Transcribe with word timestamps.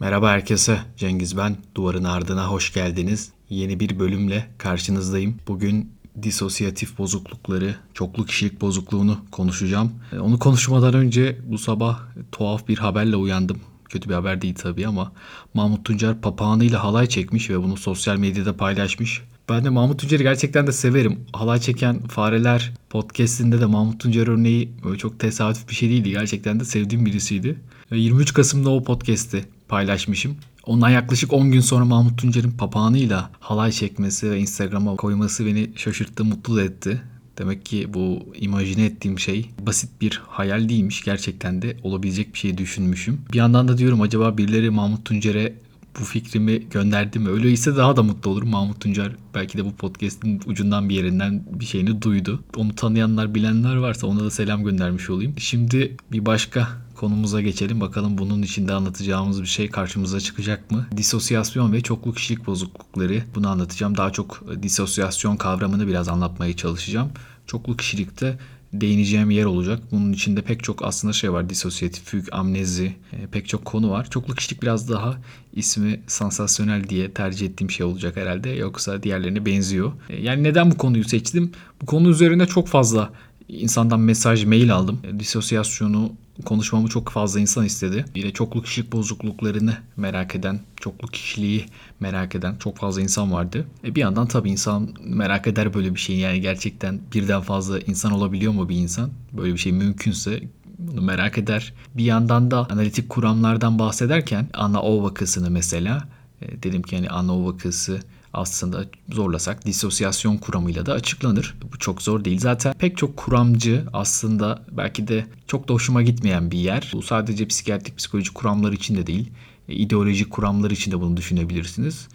Merhaba 0.00 0.30
herkese. 0.30 0.78
Cengiz 0.96 1.36
ben. 1.36 1.56
Duvarın 1.74 2.04
ardına 2.04 2.46
hoş 2.48 2.72
geldiniz. 2.72 3.30
Yeni 3.50 3.80
bir 3.80 3.98
bölümle 3.98 4.46
karşınızdayım. 4.58 5.36
Bugün 5.48 5.92
disosyatif 6.22 6.98
bozuklukları, 6.98 7.74
çoklu 7.94 8.24
kişilik 8.26 8.60
bozukluğunu 8.60 9.18
konuşacağım. 9.30 9.92
E, 10.12 10.18
Onu 10.18 10.38
konuşmadan 10.38 10.94
önce 10.94 11.38
bu 11.46 11.58
sabah 11.58 12.00
tuhaf 12.32 12.68
bir 12.68 12.78
haberle 12.78 13.16
uyandım. 13.16 13.60
Kötü 13.88 14.08
bir 14.08 14.14
haber 14.14 14.42
değil 14.42 14.54
tabii 14.54 14.86
ama 14.86 15.12
Mahmut 15.54 15.84
Tuncer 15.84 16.20
papağanıyla 16.20 16.84
halay 16.84 17.06
çekmiş 17.06 17.50
ve 17.50 17.62
bunu 17.62 17.76
sosyal 17.76 18.16
medyada 18.16 18.56
paylaşmış. 18.56 19.22
Ben 19.48 19.64
de 19.64 19.68
Mahmut 19.68 20.00
Tuncer'i 20.00 20.22
gerçekten 20.22 20.66
de 20.66 20.72
severim. 20.72 21.20
Halay 21.32 21.60
çeken 21.60 22.00
fareler 22.00 22.72
podcastinde 22.90 23.60
de 23.60 23.66
Mahmut 23.66 24.00
Tuncer 24.00 24.26
örneği 24.28 24.72
böyle 24.84 24.98
çok 24.98 25.20
tesadüf 25.20 25.68
bir 25.68 25.74
şey 25.74 25.88
değildi. 25.90 26.10
Gerçekten 26.10 26.60
de 26.60 26.64
sevdiğim 26.64 27.06
birisiydi. 27.06 27.60
Ve 27.92 27.98
23 27.98 28.32
Kasım'da 28.34 28.70
o 28.70 28.84
podcast'i 28.84 29.44
paylaşmışım. 29.68 30.36
Ondan 30.66 30.88
yaklaşık 30.88 31.32
10 31.32 31.50
gün 31.50 31.60
sonra 31.60 31.84
Mahmut 31.84 32.18
Tuncer'in 32.18 32.50
papağanıyla 32.50 33.30
halay 33.40 33.72
çekmesi 33.72 34.30
ve 34.30 34.38
Instagram'a 34.38 34.96
koyması 34.96 35.46
beni 35.46 35.70
şaşırttı, 35.76 36.24
mutlu 36.24 36.56
da 36.56 36.62
etti. 36.62 37.02
Demek 37.38 37.66
ki 37.66 37.94
bu 37.94 38.26
imajine 38.34 38.84
ettiğim 38.84 39.18
şey 39.18 39.50
basit 39.66 39.90
bir 40.00 40.22
hayal 40.28 40.68
değilmiş. 40.68 41.04
Gerçekten 41.04 41.62
de 41.62 41.76
olabilecek 41.82 42.34
bir 42.34 42.38
şey 42.38 42.58
düşünmüşüm. 42.58 43.20
Bir 43.32 43.38
yandan 43.38 43.68
da 43.68 43.78
diyorum 43.78 44.00
acaba 44.00 44.38
birileri 44.38 44.70
Mahmut 44.70 45.04
Tuncer'e 45.04 45.54
bu 46.00 46.04
fikrimi 46.04 46.68
gönderdi 46.70 47.18
mi? 47.18 47.28
Öyleyse 47.28 47.76
daha 47.76 47.96
da 47.96 48.02
mutlu 48.02 48.30
olurum. 48.30 48.48
Mahmut 48.48 48.80
Tuncer 48.80 49.12
belki 49.34 49.58
de 49.58 49.64
bu 49.64 49.72
podcast'in 49.72 50.40
ucundan 50.46 50.88
bir 50.88 50.94
yerinden 50.94 51.44
bir 51.50 51.64
şeyini 51.64 52.02
duydu. 52.02 52.44
Onu 52.56 52.74
tanıyanlar, 52.74 53.34
bilenler 53.34 53.76
varsa 53.76 54.06
ona 54.06 54.20
da 54.20 54.30
selam 54.30 54.64
göndermiş 54.64 55.10
olayım. 55.10 55.34
Şimdi 55.38 55.96
bir 56.12 56.26
başka 56.26 56.68
konumuza 56.96 57.40
geçelim. 57.40 57.80
Bakalım 57.80 58.18
bunun 58.18 58.42
içinde 58.42 58.72
anlatacağımız 58.72 59.42
bir 59.42 59.46
şey 59.46 59.70
karşımıza 59.70 60.20
çıkacak 60.20 60.70
mı? 60.70 60.86
Disosyasyon 60.96 61.72
ve 61.72 61.80
çoklu 61.80 62.12
kişilik 62.12 62.46
bozuklukları. 62.46 63.22
Bunu 63.34 63.48
anlatacağım. 63.48 63.96
Daha 63.96 64.12
çok 64.12 64.44
disosyasyon 64.62 65.36
kavramını 65.36 65.88
biraz 65.88 66.08
anlatmaya 66.08 66.56
çalışacağım. 66.56 67.10
Çoklu 67.46 67.76
kişilikte 67.76 68.38
değineceğim 68.72 69.30
yer 69.30 69.44
olacak. 69.44 69.82
Bunun 69.90 70.12
içinde 70.12 70.42
pek 70.42 70.64
çok 70.64 70.84
aslında 70.84 71.12
şey 71.12 71.32
var. 71.32 71.48
Disosyatif 71.48 72.04
füg, 72.04 72.28
amnezi, 72.32 72.96
e, 73.12 73.26
pek 73.26 73.48
çok 73.48 73.64
konu 73.64 73.90
var. 73.90 74.10
Çoklu 74.10 74.34
kişilik 74.34 74.62
biraz 74.62 74.90
daha 74.90 75.18
ismi 75.52 76.00
sansasyonel 76.06 76.88
diye 76.88 77.12
tercih 77.12 77.46
ettiğim 77.46 77.70
şey 77.70 77.86
olacak 77.86 78.16
herhalde. 78.16 78.50
Yoksa 78.50 79.02
diğerlerine 79.02 79.46
benziyor. 79.46 79.92
E, 80.08 80.22
yani 80.22 80.42
neden 80.42 80.70
bu 80.70 80.76
konuyu 80.76 81.04
seçtim? 81.04 81.52
Bu 81.82 81.86
konu 81.86 82.08
üzerine 82.08 82.46
çok 82.46 82.68
fazla 82.68 83.12
insandan 83.48 84.00
mesaj, 84.00 84.44
mail 84.44 84.74
aldım. 84.74 85.00
E, 85.04 85.20
Disosyasyonu 85.20 86.12
konuşmamı 86.44 86.88
çok 86.88 87.08
fazla 87.08 87.40
insan 87.40 87.64
istedi. 87.64 88.04
Yine 88.14 88.30
çoklu 88.30 88.62
kişilik 88.62 88.92
bozukluklarını 88.92 89.76
merak 89.96 90.34
eden, 90.34 90.60
çoklu 90.80 91.08
kişiliği 91.08 91.66
merak 92.00 92.34
eden 92.34 92.56
çok 92.56 92.76
fazla 92.76 93.02
insan 93.02 93.32
vardı. 93.32 93.66
E 93.84 93.94
bir 93.94 94.00
yandan 94.00 94.26
tabii 94.26 94.50
insan 94.50 94.88
merak 95.00 95.46
eder 95.46 95.74
böyle 95.74 95.94
bir 95.94 96.00
şeyi. 96.00 96.18
Yani 96.18 96.40
gerçekten 96.40 97.00
birden 97.14 97.40
fazla 97.40 97.80
insan 97.80 98.12
olabiliyor 98.12 98.52
mu 98.52 98.68
bir 98.68 98.76
insan? 98.76 99.10
Böyle 99.32 99.52
bir 99.52 99.58
şey 99.58 99.72
mümkünse 99.72 100.42
bunu 100.78 101.02
merak 101.02 101.38
eder. 101.38 101.72
Bir 101.94 102.04
yandan 102.04 102.50
da 102.50 102.66
analitik 102.70 103.08
kuramlardan 103.08 103.78
bahsederken 103.78 104.48
ana 104.54 105.02
vakasını 105.02 105.50
mesela 105.50 106.08
e, 106.42 106.62
dedim 106.62 106.82
ki 106.82 106.94
yani 106.94 107.10
ana 107.10 107.46
vakası 107.46 108.00
aslında 108.36 108.84
zorlasak 109.08 109.66
disosyasyon 109.66 110.36
kuramıyla 110.36 110.86
da 110.86 110.92
açıklanır. 110.92 111.54
Bu 111.72 111.78
çok 111.78 112.02
zor 112.02 112.24
değil. 112.24 112.38
Zaten 112.38 112.74
pek 112.78 112.96
çok 112.96 113.16
kuramcı 113.16 113.84
aslında 113.92 114.62
belki 114.72 115.08
de 115.08 115.26
çok 115.46 115.68
da 115.68 115.74
hoşuma 115.74 116.02
gitmeyen 116.02 116.50
bir 116.50 116.58
yer. 116.58 116.90
Bu 116.92 117.02
sadece 117.02 117.46
psikiyatrik 117.46 117.98
psikoloji 117.98 118.32
kuramları 118.32 118.74
için 118.74 118.96
de 118.96 119.06
değil. 119.06 119.30
İdeolojik 119.68 120.30
kuramlar 120.30 120.70
için 120.70 120.92
de 120.92 121.00
bunu 121.00 121.16
düşünebilirsiniz. 121.16 122.08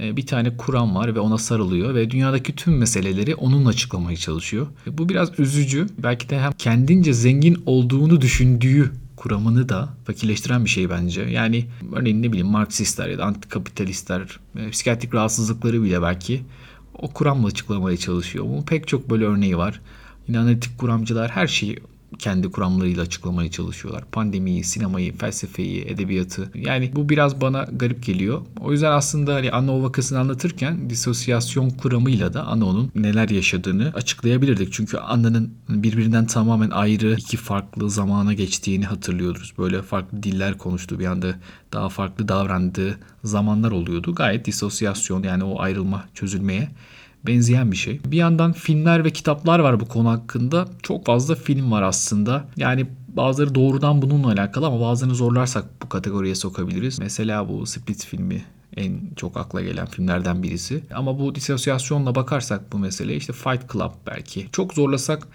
E, 0.00 0.16
bir 0.16 0.26
tane 0.26 0.56
kuram 0.56 0.94
var 0.94 1.14
ve 1.14 1.20
ona 1.20 1.38
sarılıyor 1.38 1.94
ve 1.94 2.10
dünyadaki 2.10 2.54
tüm 2.54 2.78
meseleleri 2.78 3.34
onunla 3.34 3.68
açıklamaya 3.68 4.16
çalışıyor. 4.16 4.66
Bu 4.86 5.08
biraz 5.08 5.38
üzücü. 5.38 5.86
Belki 5.98 6.28
de 6.28 6.40
hem 6.40 6.52
kendince 6.52 7.12
zengin 7.12 7.62
olduğunu 7.66 8.20
düşündüğü 8.20 8.92
kuramını 9.18 9.68
da 9.68 9.88
fakirleştiren 10.04 10.64
bir 10.64 10.70
şey 10.70 10.90
bence. 10.90 11.22
Yani 11.22 11.66
örneğin 11.92 12.22
ne 12.22 12.28
bileyim 12.28 12.46
Marksistler 12.46 13.08
ya 13.08 13.18
da 13.18 13.24
antikapitalistler, 13.24 14.40
e, 14.56 14.70
psikiyatrik 14.70 15.14
rahatsızlıkları 15.14 15.82
bile 15.82 16.02
belki 16.02 16.42
o 16.94 17.12
kuramla 17.12 17.46
açıklamaya 17.46 17.96
çalışıyor. 17.96 18.44
Bunun 18.44 18.62
pek 18.62 18.88
çok 18.88 19.10
böyle 19.10 19.24
örneği 19.24 19.58
var. 19.58 19.80
Yine 20.28 20.38
analitik 20.38 20.78
kuramcılar 20.78 21.30
her 21.30 21.46
şeyi 21.46 21.78
kendi 22.18 22.50
kuramlarıyla 22.50 23.02
açıklamaya 23.02 23.50
çalışıyorlar. 23.50 24.04
Pandemiyi, 24.12 24.64
sinemayı, 24.64 25.16
felsefeyi, 25.16 25.84
edebiyatı. 25.84 26.50
Yani 26.54 26.90
bu 26.96 27.08
biraz 27.08 27.40
bana 27.40 27.66
garip 27.72 28.04
geliyor. 28.04 28.40
O 28.60 28.72
yüzden 28.72 28.92
aslında 28.92 29.34
hani 29.34 29.50
Anno 29.50 29.82
vakasını 29.82 30.18
anlatırken 30.18 30.90
disosyasyon 30.90 31.70
kuramıyla 31.70 32.34
da 32.34 32.46
Anno'nun 32.46 32.90
neler 32.94 33.28
yaşadığını 33.28 33.92
açıklayabilirdik. 33.94 34.72
Çünkü 34.72 34.96
Anno'nun 34.96 35.54
birbirinden 35.68 36.26
tamamen 36.26 36.70
ayrı 36.70 37.14
iki 37.18 37.36
farklı 37.36 37.90
zamana 37.90 38.32
geçtiğini 38.32 38.84
hatırlıyoruz. 38.84 39.52
Böyle 39.58 39.82
farklı 39.82 40.22
diller 40.22 40.58
konuştuğu 40.58 40.98
bir 40.98 41.06
anda 41.06 41.34
daha 41.72 41.88
farklı 41.88 42.28
davrandığı 42.28 42.98
zamanlar 43.24 43.70
oluyordu. 43.70 44.14
Gayet 44.14 44.46
disosyasyon 44.46 45.22
yani 45.22 45.44
o 45.44 45.60
ayrılma, 45.60 46.04
çözülmeye 46.14 46.68
benzeyen 47.28 47.72
bir 47.72 47.76
şey. 47.76 48.00
Bir 48.04 48.16
yandan 48.16 48.52
filmler 48.52 49.04
ve 49.04 49.10
kitaplar 49.10 49.58
var 49.58 49.80
bu 49.80 49.88
konu 49.88 50.08
hakkında. 50.08 50.68
Çok 50.82 51.06
fazla 51.06 51.34
film 51.34 51.70
var 51.70 51.82
aslında. 51.82 52.44
Yani 52.56 52.86
bazıları 53.08 53.54
doğrudan 53.54 54.02
bununla 54.02 54.28
alakalı 54.28 54.66
ama 54.66 54.80
bazılarını 54.80 55.14
zorlarsak 55.14 55.64
bu 55.82 55.88
kategoriye 55.88 56.34
sokabiliriz. 56.34 56.98
Mesela 56.98 57.48
bu 57.48 57.66
Split 57.66 58.04
filmi 58.04 58.44
en 58.76 59.00
çok 59.16 59.36
akla 59.36 59.62
gelen 59.62 59.86
filmlerden 59.86 60.42
birisi. 60.42 60.84
Ama 60.94 61.18
bu 61.18 61.34
disosyasyonla 61.34 62.14
bakarsak 62.14 62.72
bu 62.72 62.78
mesele 62.78 63.16
işte 63.16 63.32
Fight 63.32 63.72
Club 63.72 63.92
belki. 64.06 64.48
Çok 64.52 64.74
zorlasak 64.74 65.28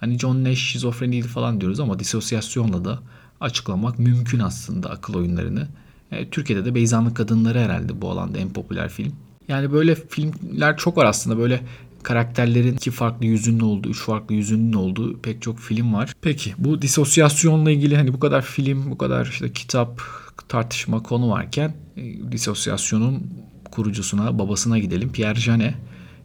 hani 0.00 0.18
John 0.18 0.44
Nash 0.44 0.58
şizofreniydi 0.58 1.28
falan 1.28 1.60
diyoruz 1.60 1.80
ama 1.80 1.98
disosyasyonla 1.98 2.84
da 2.84 2.98
açıklamak 3.40 3.98
mümkün 3.98 4.38
aslında 4.38 4.90
akıl 4.90 5.14
oyunlarını. 5.14 5.68
E, 6.12 6.30
Türkiye'de 6.30 6.64
de 6.64 6.74
Beyzanlı 6.74 7.14
Kadınları 7.14 7.60
herhalde 7.60 8.02
bu 8.02 8.10
alanda 8.10 8.38
en 8.38 8.52
popüler 8.52 8.88
film. 8.88 9.12
Yani 9.48 9.72
böyle 9.72 9.94
filmler 9.94 10.76
çok 10.76 10.96
var 10.96 11.04
aslında. 11.04 11.38
Böyle 11.38 11.60
karakterlerin 12.02 12.74
iki 12.74 12.90
farklı 12.90 13.26
yüzünün 13.26 13.60
olduğu, 13.60 13.88
üç 13.88 14.00
farklı 14.00 14.34
yüzünün 14.34 14.72
olduğu 14.72 15.18
pek 15.18 15.42
çok 15.42 15.58
film 15.58 15.94
var. 15.94 16.12
Peki 16.22 16.54
bu 16.58 16.82
disosyasyonla 16.82 17.70
ilgili 17.70 17.96
hani 17.96 18.12
bu 18.12 18.20
kadar 18.20 18.42
film, 18.42 18.90
bu 18.90 18.98
kadar 18.98 19.26
işte 19.26 19.52
kitap, 19.52 20.00
tartışma 20.48 21.02
konu 21.02 21.30
varken 21.30 21.74
e, 21.96 22.32
disosyasyonun 22.32 23.22
kurucusuna, 23.70 24.38
babasına 24.38 24.78
gidelim. 24.78 25.12
Pierre 25.12 25.40
Janet. 25.40 25.74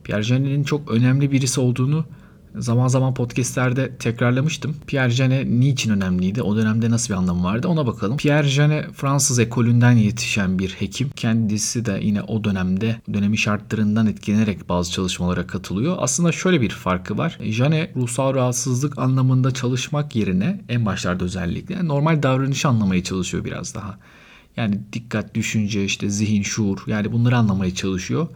Pierre 0.04 0.24
Janet'in 0.24 0.64
çok 0.64 0.92
önemli 0.92 1.32
birisi 1.32 1.60
olduğunu 1.60 2.06
zaman 2.56 2.88
zaman 2.88 3.14
podcastlerde 3.14 3.96
tekrarlamıştım. 3.96 4.76
Pierre 4.88 5.10
Janet 5.10 5.48
niçin 5.48 5.92
önemliydi? 5.92 6.42
O 6.42 6.56
dönemde 6.56 6.90
nasıl 6.90 7.14
bir 7.14 7.18
anlamı 7.18 7.44
vardı? 7.44 7.68
Ona 7.68 7.88
bakalım. 7.88 8.18
Pierre 8.18 8.48
Janet 8.48 8.92
Fransız 8.94 9.40
ekolünden 9.40 9.92
yetişen 9.92 10.60
bir 10.60 10.70
hekim. 10.70 11.10
Kendisi 11.16 11.86
de 11.86 12.00
yine 12.02 12.22
o 12.22 12.44
dönemde 12.44 13.02
dönemi 13.14 13.38
şartlarından 13.38 14.08
etkilenerek 14.08 14.70
bazı 14.70 14.92
çalışmalara 14.92 15.48
katılıyor. 15.48 15.96
Aslında 16.00 16.32
şöyle 16.32 16.62
bir 16.62 16.70
farkı 16.70 17.18
var. 17.18 17.38
Janet 17.42 17.98
ruhsal 17.98 18.34
rahatsızlık 18.34 18.98
anlamında 19.00 19.52
çalışmak 19.52 20.16
yerine 20.16 20.62
en 20.70 20.86
başlarda 20.86 21.24
özellikle 21.24 21.88
normal 21.88 22.24
davranışı 22.24 22.68
anlamaya 22.68 23.04
çalışıyor 23.04 23.46
biraz 23.46 23.76
daha. 23.76 23.98
Yani 24.58 24.80
dikkat, 24.94 25.36
düşünce, 25.36 25.86
işte 25.86 26.10
zihin, 26.10 26.42
şuur 26.42 26.78
yani 26.88 27.12
bunları 27.12 27.38
anlamaya 27.38 27.76
çalışıyor. 27.76 28.28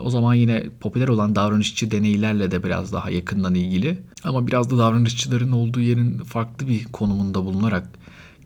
O 0.00 0.10
zaman 0.10 0.34
yine 0.34 0.64
popüler 0.80 1.08
olan 1.08 1.34
davranışçı 1.34 1.90
deneylerle 1.90 2.50
de 2.50 2.62
biraz 2.62 2.92
daha 2.92 3.10
yakından 3.10 3.54
ilgili. 3.54 3.98
Ama 4.24 4.46
biraz 4.46 4.70
da 4.70 4.78
davranışçıların 4.78 5.52
olduğu 5.52 5.80
yerin 5.80 6.18
farklı 6.18 6.68
bir 6.68 6.84
konumunda 6.84 7.44
bulunarak 7.44 7.88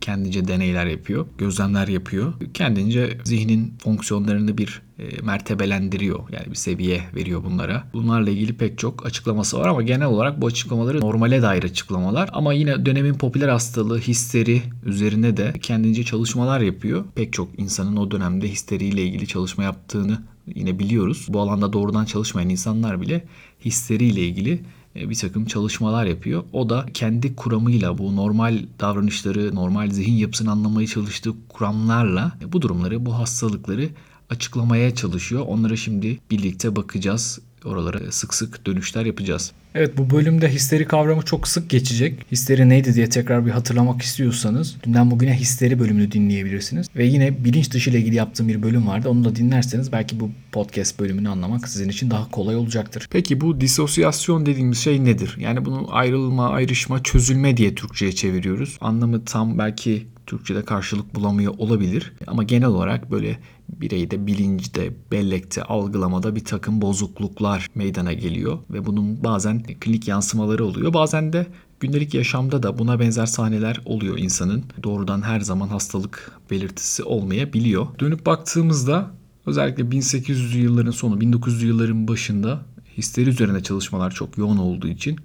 kendince 0.01 0.47
deneyler 0.47 0.85
yapıyor, 0.85 1.25
gözlemler 1.37 1.87
yapıyor. 1.87 2.33
Kendince 2.53 3.17
zihnin 3.23 3.73
fonksiyonlarını 3.83 4.57
bir 4.57 4.81
e, 4.99 5.21
mertebelendiriyor. 5.21 6.19
Yani 6.31 6.45
bir 6.49 6.55
seviye 6.55 7.01
veriyor 7.15 7.43
bunlara. 7.43 7.83
Bunlarla 7.93 8.29
ilgili 8.29 8.57
pek 8.57 8.77
çok 8.77 9.05
açıklaması 9.05 9.59
var 9.59 9.67
ama 9.67 9.81
genel 9.81 10.07
olarak 10.07 10.41
bu 10.41 10.45
açıklamaları 10.45 11.01
normale 11.01 11.41
dair 11.41 11.63
açıklamalar. 11.63 12.29
Ama 12.33 12.53
yine 12.53 12.85
dönemin 12.85 13.13
popüler 13.13 13.49
hastalığı 13.49 13.99
histeri 13.99 14.61
üzerine 14.85 15.37
de 15.37 15.53
kendince 15.61 16.03
çalışmalar 16.03 16.59
yapıyor. 16.61 17.05
Pek 17.15 17.33
çok 17.33 17.59
insanın 17.59 17.95
o 17.95 18.11
dönemde 18.11 18.47
histeriyle 18.47 19.03
ilgili 19.03 19.27
çalışma 19.27 19.63
yaptığını 19.63 20.17
yine 20.55 20.79
biliyoruz. 20.79 21.25
Bu 21.29 21.39
alanda 21.39 21.73
doğrudan 21.73 22.05
çalışmayan 22.05 22.49
insanlar 22.49 23.01
bile 23.01 23.25
histeriyle 23.65 24.27
ilgili 24.27 24.61
e, 24.95 25.09
bir 25.09 25.15
takım 25.15 25.45
çalışmalar 25.45 26.05
yapıyor. 26.05 26.43
O 26.53 26.69
da 26.69 26.85
kendi 26.93 27.35
kuramıyla 27.35 27.97
bu 27.97 28.15
normal 28.15 28.59
davranışları, 28.79 29.55
normal 29.55 29.89
zihin 29.91 30.13
yapısını 30.13 30.51
anlamaya 30.51 30.87
çalıştığı 30.87 31.33
kuramlarla 31.49 32.31
bu 32.53 32.61
durumları, 32.61 33.05
bu 33.05 33.17
hastalıkları 33.17 33.89
açıklamaya 34.31 34.95
çalışıyor. 34.95 35.45
Onlara 35.47 35.75
şimdi 35.75 36.19
birlikte 36.31 36.75
bakacağız. 36.75 37.39
Oralara 37.65 38.11
sık 38.11 38.33
sık 38.33 38.65
dönüşler 38.65 39.05
yapacağız. 39.05 39.51
Evet 39.75 39.97
bu 39.97 40.09
bölümde 40.09 40.49
histeri 40.49 40.87
kavramı 40.87 41.21
çok 41.21 41.47
sık 41.47 41.69
geçecek. 41.69 42.25
Histeri 42.31 42.69
neydi 42.69 42.95
diye 42.95 43.09
tekrar 43.09 43.45
bir 43.45 43.51
hatırlamak 43.51 44.01
istiyorsanız 44.01 44.75
dünden 44.83 45.11
bugüne 45.11 45.33
histeri 45.33 45.79
bölümünü 45.79 46.11
dinleyebilirsiniz. 46.11 46.87
Ve 46.95 47.05
yine 47.05 47.45
bilinç 47.45 47.71
dışı 47.71 47.89
ile 47.89 47.99
ilgili 47.99 48.15
yaptığım 48.15 48.47
bir 48.47 48.63
bölüm 48.63 48.87
vardı. 48.87 49.09
Onu 49.09 49.25
da 49.25 49.35
dinlerseniz 49.35 49.91
belki 49.91 50.19
bu 50.19 50.29
podcast 50.51 50.99
bölümünü 50.99 51.29
anlamak 51.29 51.67
sizin 51.67 51.89
için 51.89 52.11
daha 52.11 52.31
kolay 52.31 52.55
olacaktır. 52.55 53.07
Peki 53.11 53.41
bu 53.41 53.61
disosyasyon 53.61 54.45
dediğimiz 54.45 54.77
şey 54.77 55.05
nedir? 55.05 55.35
Yani 55.39 55.65
bunu 55.65 55.87
ayrılma, 55.91 56.49
ayrışma, 56.49 57.03
çözülme 57.03 57.57
diye 57.57 57.75
Türkçe'ye 57.75 58.11
çeviriyoruz. 58.11 58.77
Anlamı 58.81 59.25
tam 59.25 59.57
belki 59.57 60.07
Türkçe'de 60.31 60.65
karşılık 60.65 61.15
bulamıyor 61.15 61.53
olabilir. 61.57 62.13
Ama 62.27 62.43
genel 62.43 62.67
olarak 62.67 63.11
böyle 63.11 63.39
bireyde 63.69 64.27
bilincde, 64.27 64.93
bellekte, 65.11 65.63
algılamada 65.63 66.35
bir 66.35 66.45
takım 66.45 66.81
bozukluklar 66.81 67.67
meydana 67.75 68.13
geliyor 68.13 68.59
ve 68.69 68.85
bunun 68.85 69.23
bazen 69.23 69.63
klinik 69.63 70.07
yansımaları 70.07 70.65
oluyor. 70.65 70.93
Bazen 70.93 71.33
de 71.33 71.47
gündelik 71.79 72.13
yaşamda 72.13 72.63
da 72.63 72.79
buna 72.79 72.99
benzer 72.99 73.25
sahneler 73.25 73.81
oluyor 73.85 74.17
insanın. 74.17 74.63
Doğrudan 74.83 75.21
her 75.21 75.39
zaman 75.39 75.67
hastalık 75.67 76.31
belirtisi 76.51 77.03
olmayabiliyor. 77.03 77.87
Dönüp 77.99 78.25
baktığımızda 78.25 79.11
özellikle 79.45 79.83
1800'lü 79.83 80.57
yılların 80.57 80.91
sonu, 80.91 81.19
1900'lü 81.19 81.65
yılların 81.65 82.07
başında 82.07 82.61
histeri 82.97 83.29
üzerine 83.29 83.63
çalışmalar 83.63 84.11
çok 84.11 84.37
yoğun 84.37 84.57
olduğu 84.57 84.87
için 84.87 85.19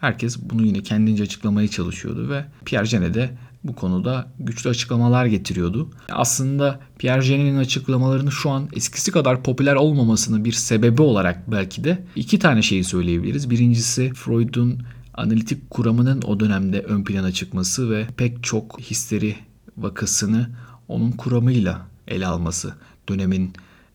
herkes 0.00 0.38
bunu 0.40 0.66
yine 0.66 0.82
kendince 0.82 1.22
açıklamaya 1.22 1.68
çalışıyordu 1.68 2.30
ve 2.30 2.44
Pierre 2.64 2.86
Genet 2.86 3.14
de 3.14 3.30
bu 3.68 3.74
konuda 3.74 4.32
güçlü 4.38 4.70
açıklamalar 4.70 5.26
getiriyordu. 5.26 5.90
Aslında 6.12 6.80
Genet'in 6.98 7.56
açıklamalarını 7.56 8.32
şu 8.32 8.50
an 8.50 8.68
eskisi 8.72 9.12
kadar 9.12 9.42
popüler 9.42 9.74
olmamasının 9.74 10.44
bir 10.44 10.52
sebebi 10.52 11.02
olarak 11.02 11.50
belki 11.50 11.84
de 11.84 12.04
iki 12.16 12.38
tane 12.38 12.62
şeyi 12.62 12.84
söyleyebiliriz. 12.84 13.50
Birincisi 13.50 14.12
Freud'un 14.14 14.82
analitik 15.14 15.70
kuramının 15.70 16.22
o 16.22 16.40
dönemde 16.40 16.80
ön 16.80 17.04
plana 17.04 17.32
çıkması 17.32 17.90
ve 17.90 18.06
pek 18.16 18.44
çok 18.44 18.80
histeri 18.80 19.36
vakasını 19.76 20.50
onun 20.88 21.12
kuramıyla 21.12 21.86
ele 22.08 22.26
alması 22.26 22.74
dönemin 23.08 23.52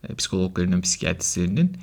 e, 0.09 0.15
psikologlarının, 0.15 0.81
psikiyatristlerinin. 0.81 1.77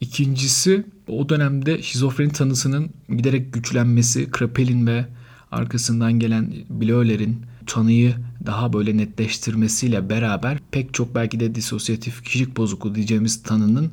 İkincisi 0.00 0.86
o 1.08 1.28
dönemde 1.28 1.82
şizofreni 1.82 2.32
tanısının 2.32 2.90
giderek 3.08 3.52
güçlenmesi, 3.52 4.30
Krapel'in 4.30 4.86
ve 4.86 5.06
arkasından 5.52 6.12
gelen 6.18 6.52
Bleuler'in 6.70 7.42
tanıyı 7.66 8.14
daha 8.46 8.72
böyle 8.72 8.96
netleştirmesiyle 8.96 10.10
beraber 10.10 10.58
pek 10.70 10.94
çok 10.94 11.14
belki 11.14 11.40
de 11.40 11.54
disosyatif 11.54 12.24
kişilik 12.24 12.56
bozukluğu 12.56 12.94
diyeceğimiz 12.94 13.42
tanının 13.42 13.90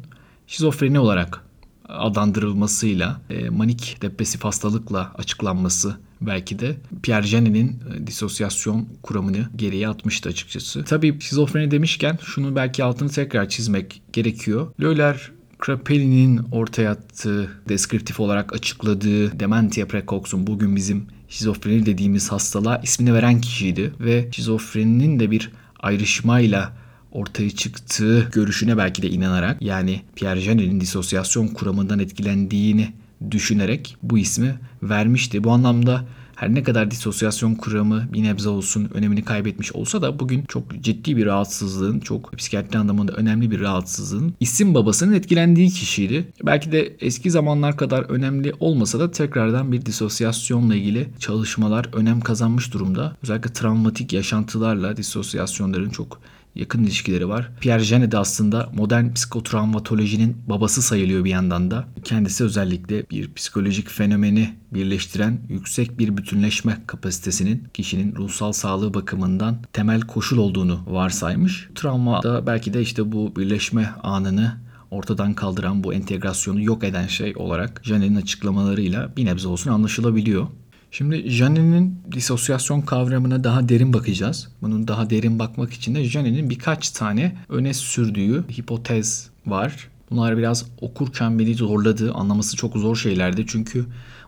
şizofreni 0.48 1.00
olarak 1.00 1.44
adlandırılmasıyla 1.90 3.22
e, 3.30 3.50
manik 3.50 3.98
depresif 4.02 4.44
hastalıkla 4.44 5.12
açıklanması 5.18 5.98
belki 6.22 6.60
de 6.60 6.78
Pierre 7.04 7.28
Janet'in 7.28 7.68
e, 7.68 8.08
disosyasyon 8.08 8.88
kuramını 9.04 9.50
geriye 9.56 9.88
atmıştı 9.88 10.30
açıkçası. 10.30 10.84
Tabii 10.84 11.22
şizofreni 11.22 11.72
demişken 11.72 12.20
şunu 12.24 12.56
belki 12.56 12.84
altını 12.84 13.10
tekrar 13.10 13.50
çizmek 13.50 14.02
gerekiyor. 14.14 14.68
Löler 14.82 15.32
Krapeli'nin 15.60 16.42
ortaya 16.52 16.92
attığı, 16.92 17.50
deskriptif 17.70 18.20
olarak 18.20 18.54
açıkladığı 18.54 19.40
dementia 19.40 19.86
precox'un 19.86 20.48
bugün 20.48 20.76
bizim 20.76 21.08
şizofreni 21.30 21.86
dediğimiz 21.86 22.32
hastalığa 22.32 22.78
ismini 22.78 23.14
veren 23.14 23.42
kişiydi 23.42 23.94
ve 24.00 24.28
şizofreninin 24.32 25.20
de 25.20 25.32
bir 25.32 25.52
ayrışmayla 25.80 26.74
ortaya 27.12 27.50
çıktığı 27.50 28.30
görüşüne 28.32 28.78
belki 28.78 29.02
de 29.02 29.10
inanarak 29.10 29.62
yani 29.62 30.02
Pierre 30.16 30.42
Janet'in 30.42 30.82
disosyasyon 30.82 31.48
kuramından 31.48 32.00
etkilendiğini 32.00 32.94
düşünerek 33.32 33.98
bu 34.04 34.18
ismi 34.18 34.56
vermişti. 34.84 35.44
Bu 35.44 35.52
anlamda 35.52 36.06
her 36.40 36.56
ne 36.56 36.64
kadar 36.64 36.92
disosyasyon 36.92 37.56
kuramı 37.56 38.08
bir 38.14 38.24
nebze 38.24 38.50
olsun 38.50 38.90
önemini 38.94 39.26
kaybetmiş 39.26 39.72
olsa 39.72 40.02
da 40.02 40.20
bugün 40.20 40.44
çok 40.48 40.82
ciddi 40.82 41.18
bir 41.18 41.26
rahatsızlığın, 41.26 42.00
çok 42.00 42.38
psikiyatri 42.38 42.80
anlamında 42.80 43.12
önemli 43.12 43.52
bir 43.52 43.60
rahatsızlığın 43.60 44.34
isim 44.40 44.74
babasının 44.74 45.14
etkilendiği 45.14 45.70
kişiydi. 45.70 46.28
Belki 46.46 46.72
de 46.72 46.96
eski 47.00 47.32
zamanlar 47.32 47.78
kadar 47.78 48.02
önemli 48.02 48.54
olmasa 48.60 49.00
da 49.00 49.12
tekrardan 49.12 49.72
bir 49.72 49.86
disosyasyonla 49.86 50.76
ilgili 50.76 51.08
çalışmalar 51.20 51.90
önem 51.94 52.22
kazanmış 52.22 52.74
durumda. 52.74 53.16
Özellikle 53.24 53.54
travmatik 53.54 54.14
yaşantılarla 54.14 54.98
disosyasyonların 54.98 55.90
çok 55.90 56.22
yakın 56.56 56.84
ilişkileri 56.84 57.30
var. 57.30 57.52
Pierre 57.60 57.84
Janet 57.84 58.12
de 58.12 58.18
aslında 58.18 58.70
modern 58.74 59.14
psikotravmatolojinin 59.14 60.38
babası 60.48 60.82
sayılıyor 60.82 61.24
bir 61.24 61.30
yandan 61.30 61.72
da. 61.72 61.86
Kendisi 62.04 62.44
özellikle 62.44 63.10
bir 63.10 63.34
psikolojik 63.34 63.90
fenomeni 63.90 64.56
birleştiren 64.74 65.40
yüksek 65.50 66.00
bir 66.00 66.18
bütünleşme 66.18 66.78
kapasitesinin 66.88 67.64
kişinin 67.74 68.16
ruhsal 68.16 68.52
sağlığı 68.52 68.94
bakımından 68.94 69.58
temel 69.74 70.02
koşul 70.02 70.38
olduğunu 70.38 70.80
varsaymış. 70.88 71.70
Travma 71.76 72.24
da 72.24 72.48
belki 72.48 72.74
de 72.74 72.82
işte 72.82 73.12
bu 73.12 73.36
birleşme 73.36 73.94
anını 74.04 74.54
ortadan 74.92 75.34
kaldıran 75.34 75.84
bu 75.84 75.94
entegrasyonu 75.94 76.62
yok 76.62 76.84
eden 76.84 77.08
şey 77.08 77.34
olarak 77.36 77.82
Janet'in 77.84 78.16
açıklamalarıyla 78.16 79.16
bir 79.18 79.26
nebze 79.26 79.48
olsun 79.48 79.72
anlaşılabiliyor. 79.72 80.48
Şimdi 80.92 81.30
Janet'in 81.30 82.02
disosyasyon 82.12 82.82
kavramına 82.82 83.44
daha 83.44 83.70
derin 83.70 83.94
bakacağız. 83.94 84.48
Bunun 84.62 84.88
daha 84.88 85.10
derin 85.10 85.40
bakmak 85.40 85.74
için 85.74 85.96
de 85.96 86.04
Janet'in 86.04 86.50
birkaç 86.50 86.90
tane 86.90 87.36
öne 87.50 87.74
sürdüğü 87.74 88.44
hipotez 88.58 89.30
var. 89.46 89.90
Bunlar 90.12 90.38
biraz 90.38 90.66
okurken 90.82 91.40
beni 91.40 91.56
zorladı. 91.56 92.14
Anlaması 92.14 92.58
çok 92.58 92.78
zor 92.78 92.96
şeylerdi. 92.96 93.46
Çünkü 93.48 93.86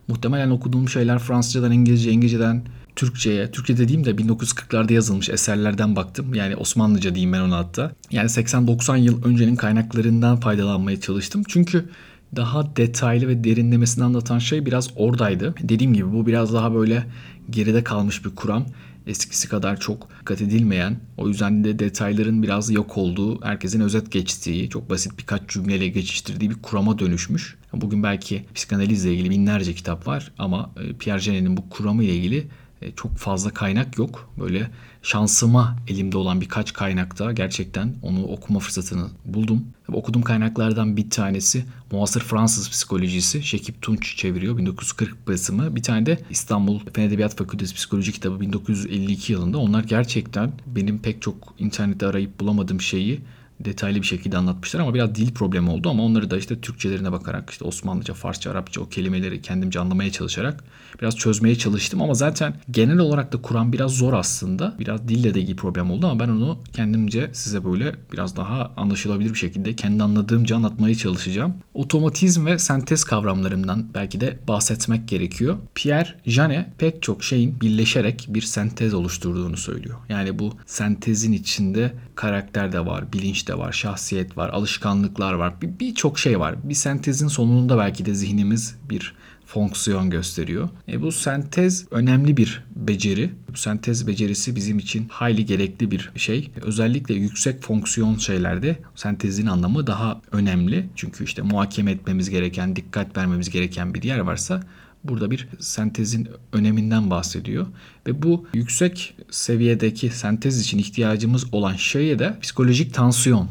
muhtemelen 0.08 0.50
okuduğum 0.50 0.90
şeyler 0.90 1.20
Fransızcadan 1.20 1.72
İngilizce, 1.72 2.12
İngilizceden 2.12 2.64
Türkçe'ye, 2.96 3.52
Türkçe 3.52 3.78
dediğim 3.78 4.06
de 4.06 4.12
1940'larda 4.12 4.94
yazılmış 4.94 5.30
eserlerden 5.30 5.96
baktım. 5.96 6.34
Yani 6.34 6.56
Osmanlıca 6.56 7.16
diyeyim 7.16 7.34
ben 7.34 7.42
ona 7.42 7.58
hatta. 7.58 7.92
Yani 8.12 8.28
80-90 8.28 8.98
yıl 9.00 9.24
öncenin 9.24 9.56
kaynaklarından 9.56 10.40
faydalanmaya 10.40 11.02
çalıştım. 11.02 11.44
Çünkü 11.48 11.90
daha 12.36 12.76
detaylı 12.76 13.28
ve 13.28 13.44
derinlemesine 13.44 14.04
anlatan 14.04 14.40
şey 14.40 14.66
biraz 14.66 14.90
oradaydı. 14.96 15.56
Dediğim 15.62 15.94
gibi 15.94 16.14
bu 16.14 16.28
biraz 16.28 16.54
daha 16.54 16.74
böyle 16.74 17.04
geride 17.50 17.84
kalmış 17.84 18.26
bir 18.26 18.36
kuram. 18.36 18.66
Eskisi 19.08 19.50
kadar 19.50 19.80
çok 19.80 20.08
dikkat 20.20 20.42
edilmeyen, 20.42 21.00
o 21.18 21.28
yüzden 21.28 21.64
de 21.64 21.80
detayların 21.80 22.44
biraz 22.44 22.72
yok 22.72 22.98
olduğu, 22.98 23.46
herkesin 23.46 23.82
özet 23.82 24.12
geçtiği, 24.12 24.70
çok 24.70 24.90
basit 24.90 25.20
birkaç 25.20 25.50
cümleyle 25.50 25.88
geçiştirdiği 25.88 26.50
bir 26.50 26.56
kurama 26.56 27.00
dönüşmüş. 27.00 27.58
Bugün 27.74 28.04
belki 28.04 28.46
psikanalizle 28.56 29.14
ilgili 29.14 29.30
binlerce 29.30 29.74
kitap 29.74 30.08
var 30.08 30.32
ama 30.38 30.72
e, 30.82 30.94
Pierre 30.94 31.58
bu 31.58 31.70
kuramı 31.70 32.04
ile 32.04 32.16
ilgili 32.16 32.48
çok 32.96 33.18
fazla 33.18 33.50
kaynak 33.50 33.98
yok. 33.98 34.30
Böyle 34.40 34.72
şansıma 35.02 35.78
elimde 35.88 36.18
olan 36.18 36.42
birkaç 36.42 36.74
kaynakta 36.74 37.32
gerçekten 37.32 37.96
onu 38.02 38.24
okuma 38.24 38.60
fırsatını 38.60 39.08
buldum. 39.26 39.66
Okuduğum 39.94 40.22
kaynaklardan 40.22 40.98
bir 40.98 41.10
tanesi 41.10 41.66
Muasır 41.92 42.22
Fransız 42.22 42.70
Psikolojisi. 42.70 43.44
Şekip 43.44 43.82
Tunç 43.82 44.18
çeviriyor 44.18 44.58
1940 44.58 45.28
basımı. 45.28 45.76
Bir 45.76 45.84
tane 45.84 46.06
de 46.06 46.20
İstanbul 46.30 46.80
Fen 46.94 47.04
Edebiyat 47.04 47.38
Fakültesi 47.38 47.76
Psikoloji 47.76 48.12
kitabı 48.12 48.40
1952 48.40 49.34
yılında. 49.34 49.58
Onlar 49.58 49.84
gerçekten 49.84 50.52
benim 50.66 51.00
pek 51.00 51.22
çok 51.22 51.54
internette 51.60 52.08
arayıp 52.08 52.40
bulamadığım 52.40 52.82
şeyi 52.82 53.20
detaylı 53.66 54.02
bir 54.02 54.08
şekilde 54.08 54.38
anlatmışlar 54.38 54.80
ama 54.80 54.94
biraz 54.94 55.16
dil 55.16 55.34
problemi 55.34 55.70
oldu 55.70 55.90
ama 55.90 56.04
onları 56.04 56.32
da 56.32 56.38
işte 56.38 56.62
Türkçelerine 56.62 57.12
bakarak 57.12 57.50
işte 57.50 57.66
Osmanlıca, 57.66 58.14
Farsça, 58.14 58.52
Arapça 58.52 58.82
o 58.82 58.90
kelimeleri 58.90 59.42
kendimce 59.42 59.80
anlamaya 59.80 60.12
çalışarak 60.12 60.64
biraz 61.02 61.18
çözmeye 61.18 61.56
çalıştım 61.56 62.02
ama 62.02 62.14
zaten 62.14 62.54
genel 62.72 62.98
olarak 62.98 63.34
da 63.34 63.42
Kur'an 63.42 63.74
biraz 63.74 63.92
zor 63.92 64.14
aslında. 64.14 64.76
Biraz 64.80 65.08
dille 65.08 65.34
de 65.34 65.42
ilgili 65.42 65.56
problem 65.56 65.92
oldu 65.92 66.08
ama 66.08 66.20
ben 66.20 66.30
onu 66.30 66.60
kendimce 66.74 67.30
size 67.34 67.66
böyle 67.66 67.96
biraz 68.14 68.36
daha 68.36 68.72
anlaşılabilir 68.78 69.30
bir 69.30 69.38
şekilde 69.38 69.76
kendi 69.76 70.04
anladığımca 70.04 70.56
anlatmaya 70.56 70.96
çalışacağım. 70.96 71.54
Otomatizm 71.74 72.46
ve 72.46 72.60
sentez 72.60 73.04
kavramlarından 73.04 73.88
belki 73.94 74.22
de 74.22 74.40
bahsetmek 74.48 75.08
gerekiyor. 75.08 75.58
Pierre 75.76 76.16
Janet 76.26 76.80
pek 76.80 77.02
çok 77.02 77.24
şeyin 77.24 77.62
birleşerek 77.62 78.26
bir 78.30 78.42
sentez 78.42 78.94
oluşturduğunu 78.94 79.58
söylüyor. 79.58 79.98
Yani 80.10 80.40
bu 80.40 80.54
sentezin 80.66 81.32
içinde 81.32 81.94
karakter 82.16 82.72
de 82.72 82.86
var, 82.86 83.14
bilinç 83.14 83.48
de 83.48 83.51
var, 83.58 83.72
şahsiyet 83.72 84.38
var, 84.38 84.50
alışkanlıklar 84.50 85.34
var. 85.34 85.54
Birçok 85.62 86.16
bir 86.16 86.22
şey 86.22 86.40
var. 86.40 86.56
Bir 86.64 86.74
sentezin 86.74 87.28
sonunda 87.28 87.78
belki 87.78 88.06
de 88.06 88.16
zihnimiz 88.16 88.76
bir 88.90 89.14
fonksiyon 89.46 90.10
gösteriyor. 90.10 90.70
E 90.88 91.02
bu 91.02 91.12
sentez 91.12 91.86
önemli 91.92 92.38
bir 92.38 92.64
beceri. 92.76 93.32
Bu 93.54 93.58
sentez 93.58 94.08
becerisi 94.08 94.56
bizim 94.56 94.80
için 94.80 95.08
hayli 95.12 95.46
gerekli 95.46 95.92
bir 95.92 96.12
şey. 96.16 96.52
Özellikle 96.62 97.16
yüksek 97.16 97.62
fonksiyon 97.64 98.18
şeylerde 98.18 98.80
sentezin 98.96 99.48
anlamı 99.48 99.88
daha 99.88 100.22
önemli. 100.32 100.90
Çünkü 100.96 101.24
işte 101.24 101.42
muhakeme 101.42 101.92
etmemiz 101.92 102.30
gereken, 102.30 102.76
dikkat 102.76 103.18
vermemiz 103.18 103.50
gereken 103.50 103.94
bir 103.94 104.04
yer 104.04 104.20
varsa 104.20 104.64
burada 105.04 105.32
bir 105.32 105.48
sentezin 105.60 106.28
öneminden 106.54 107.10
bahsediyor. 107.10 107.68
Ve 108.08 108.22
bu 108.22 108.48
yüksek 108.54 109.16
seviyedeki 109.32 110.10
sentez 110.10 110.62
için 110.62 110.78
ihtiyacımız 110.78 111.54
olan 111.54 111.76
şeye 111.76 112.20
de 112.20 112.38
psikolojik 112.42 112.94
tansiyon 112.94 113.48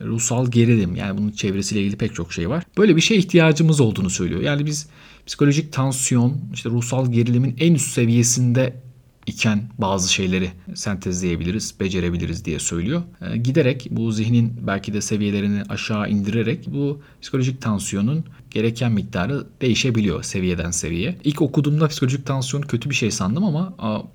ruhsal 0.00 0.50
gerilim 0.50 0.96
yani 0.96 1.18
bunun 1.18 1.30
çevresiyle 1.30 1.82
ilgili 1.82 1.96
pek 1.96 2.14
çok 2.14 2.32
şey 2.32 2.48
var. 2.48 2.64
Böyle 2.78 2.96
bir 2.96 3.00
şeye 3.00 3.16
ihtiyacımız 3.16 3.80
olduğunu 3.80 4.10
söylüyor. 4.10 4.40
Yani 4.40 4.66
biz 4.66 4.86
psikolojik 5.26 5.72
tansiyon, 5.72 6.40
işte 6.54 6.70
ruhsal 6.70 7.12
gerilimin 7.12 7.56
en 7.58 7.74
üst 7.74 7.92
seviyesinde 7.92 8.82
iken 9.26 9.62
bazı 9.78 10.12
şeyleri 10.12 10.50
sentezleyebiliriz, 10.74 11.74
becerebiliriz 11.80 12.44
diye 12.44 12.58
söylüyor. 12.58 13.02
E, 13.20 13.36
giderek 13.36 13.86
bu 13.90 14.12
zihnin 14.12 14.54
belki 14.66 14.92
de 14.92 15.00
seviyelerini 15.00 15.62
aşağı 15.68 16.10
indirerek 16.10 16.66
bu 16.66 17.02
psikolojik 17.22 17.60
tansiyonun 17.60 18.24
gereken 18.50 18.92
miktarı 18.92 19.46
değişebiliyor 19.60 20.22
seviyeden 20.22 20.70
seviyeye. 20.70 21.18
İlk 21.24 21.42
okuduğumda 21.42 21.88
psikolojik 21.88 22.26
tansiyon 22.26 22.62
kötü 22.62 22.90
bir 22.90 22.94
şey 22.94 23.10
sandım 23.10 23.44
ama 23.44 23.74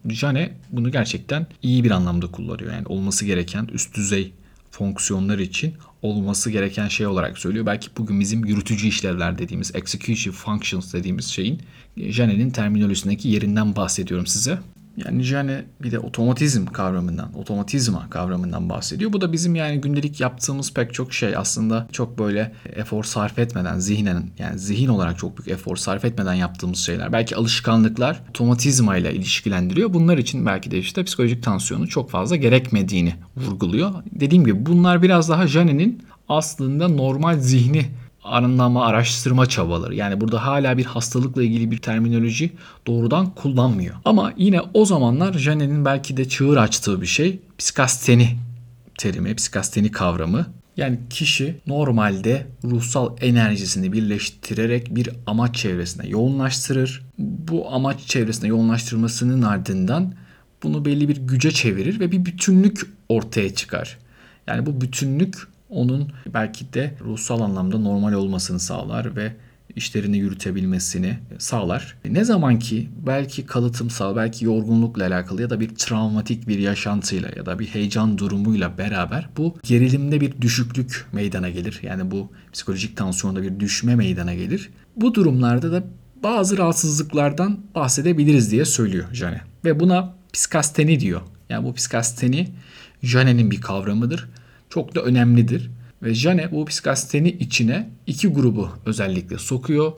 Jane 0.10 0.52
bunu 0.72 0.92
gerçekten 0.92 1.48
iyi 1.62 1.84
bir 1.84 1.92
anlamda 1.92 2.28
kullanıyor. 2.28 2.74
Yani 2.74 2.88
olması 2.88 3.26
gereken 3.26 3.70
üst 3.74 3.96
düzey 3.96 4.34
fonksiyonlar 4.72 5.40
için 5.40 5.74
olması 6.02 6.52
gereken 6.52 6.88
şey 6.88 7.08
olarak 7.08 7.38
söylüyor. 7.38 7.66
Belki 7.66 7.90
bugün 7.98 8.20
bizim 8.20 8.46
yürütücü 8.46 8.88
işlevler 8.88 9.38
dediğimiz 9.38 9.76
executive 9.76 10.34
functions 10.34 10.94
dediğimiz 10.94 11.26
şeyin 11.26 11.62
Jane'nin 11.98 12.50
terminolojisindeki 12.50 13.30
yerinden 13.30 13.76
bahsediyorum 13.76 14.28
size. 14.28 14.60
Yani 14.98 15.24
Jane 15.24 15.66
bir 15.84 15.92
de 15.92 16.00
otomatizm 16.00 16.66
kavramından, 16.66 17.38
otomatizma 17.38 18.10
kavramından 18.10 18.70
bahsediyor. 18.70 19.14
Bu 19.14 19.22
da 19.22 19.34
bizim 19.34 19.56
yani 19.56 19.82
gündelik 19.82 20.22
yaptığımız 20.22 20.74
pek 20.74 20.94
çok 20.94 21.14
şey 21.14 21.38
aslında 21.38 21.88
çok 21.92 22.20
böyle 22.20 22.52
efor 22.76 23.04
sarf 23.04 23.40
etmeden, 23.40 23.80
zihnen 23.80 24.24
yani 24.40 24.60
zihin 24.60 24.88
olarak 24.88 25.18
çok 25.18 25.38
büyük 25.38 25.60
efor 25.60 25.76
sarf 25.76 26.06
etmeden 26.06 26.34
yaptığımız 26.34 26.80
şeyler. 26.80 27.14
Belki 27.14 27.36
alışkanlıklar 27.36 28.22
otomatizma 28.30 28.98
ile 28.98 29.14
ilişkilendiriyor. 29.14 29.94
Bunlar 29.94 30.18
için 30.18 30.46
belki 30.46 30.72
de 30.72 30.78
işte 30.78 31.04
psikolojik 31.04 31.44
tansiyonu 31.44 31.88
çok 31.88 32.10
fazla 32.10 32.36
gerekmediğini 32.36 33.14
vurguluyor. 33.38 33.92
Dediğim 34.12 34.46
gibi 34.46 34.66
bunlar 34.66 35.02
biraz 35.02 35.30
daha 35.30 35.48
Jane'nin 35.48 36.04
aslında 36.30 36.88
normal 36.88 37.40
zihni 37.40 37.86
anlama, 38.28 38.86
araştırma 38.86 39.46
çabaları. 39.46 39.96
Yani 39.96 40.22
burada 40.22 40.46
hala 40.46 40.78
bir 40.78 40.86
hastalıkla 40.86 41.44
ilgili 41.44 41.72
bir 41.72 41.78
terminoloji 41.78 42.52
doğrudan 42.88 43.30
kullanmıyor. 43.30 43.96
Ama 44.06 44.34
yine 44.38 44.62
o 44.74 44.86
zamanlar 44.86 45.34
Janet'in 45.34 45.86
belki 45.86 46.18
de 46.18 46.30
çığır 46.30 46.58
açtığı 46.58 47.02
bir 47.02 47.08
şey 47.08 47.40
psikasteni 47.58 48.30
terimi, 48.98 49.36
psikasteni 49.36 49.92
kavramı. 49.92 50.46
Yani 50.78 51.00
kişi 51.10 51.62
normalde 51.68 52.48
ruhsal 52.64 53.16
enerjisini 53.22 53.94
birleştirerek 53.94 54.96
bir 54.96 55.10
amaç 55.28 55.56
çevresine 55.56 56.08
yoğunlaştırır. 56.08 57.06
Bu 57.18 57.72
amaç 57.72 58.00
çevresine 58.00 58.50
yoğunlaştırmasının 58.50 59.42
ardından 59.42 60.14
bunu 60.64 60.86
belli 60.86 61.10
bir 61.10 61.18
güce 61.18 61.52
çevirir 61.52 62.00
ve 62.00 62.12
bir 62.12 62.26
bütünlük 62.26 62.82
ortaya 63.10 63.56
çıkar. 63.56 63.98
Yani 64.48 64.66
bu 64.66 64.82
bütünlük 64.82 65.48
onun 65.70 66.12
belki 66.34 66.74
de 66.74 66.94
ruhsal 67.06 67.42
anlamda 67.42 67.78
normal 67.78 68.14
olmasını 68.14 68.60
sağlar 68.60 69.16
ve 69.16 69.34
işlerini 69.76 70.18
yürütebilmesini 70.18 71.18
sağlar. 71.38 71.98
Ne 72.06 72.24
zaman 72.24 72.60
ki 72.60 72.90
belki 73.06 73.46
kalıtımsal, 73.46 74.16
belki 74.16 74.46
yorgunlukla 74.46 75.06
alakalı 75.06 75.42
ya 75.42 75.50
da 75.50 75.60
bir 75.60 75.76
travmatik 75.76 76.48
bir 76.48 76.60
yaşantıyla 76.60 77.30
ya 77.36 77.46
da 77.46 77.60
bir 77.60 77.66
heyecan 77.66 78.18
durumuyla 78.18 78.78
beraber 78.78 79.30
bu 79.38 79.56
gerilimde 79.64 80.22
bir 80.22 80.42
düşüklük 80.42 81.06
meydana 81.12 81.50
gelir. 81.50 81.80
Yani 81.84 82.12
bu 82.12 82.32
psikolojik 82.54 82.98
tansiyonda 82.98 83.42
bir 83.42 83.60
düşme 83.60 83.96
meydana 83.96 84.34
gelir. 84.34 84.70
Bu 84.96 85.14
durumlarda 85.14 85.72
da 85.72 85.84
bazı 86.24 86.58
rahatsızlıklardan 86.58 87.60
bahsedebiliriz 87.76 88.52
diye 88.52 88.66
söylüyor 88.66 89.06
Jane. 89.14 89.42
Ve 89.66 89.80
buna 89.80 90.14
psikasteni 90.34 91.00
diyor. 91.00 91.22
Yani 91.50 91.66
bu 91.66 91.74
psikasteni 91.74 92.48
Jane'nin 93.04 93.52
bir 93.52 93.62
kavramıdır 93.62 94.28
çok 94.70 94.96
da 94.96 95.02
önemlidir. 95.02 95.72
Ve 96.04 96.14
Jane 96.14 96.52
bu 96.52 96.66
psikasteni 96.66 97.30
içine 97.30 97.90
iki 98.08 98.28
grubu 98.28 98.70
özellikle 98.86 99.38
sokuyor. 99.38 99.92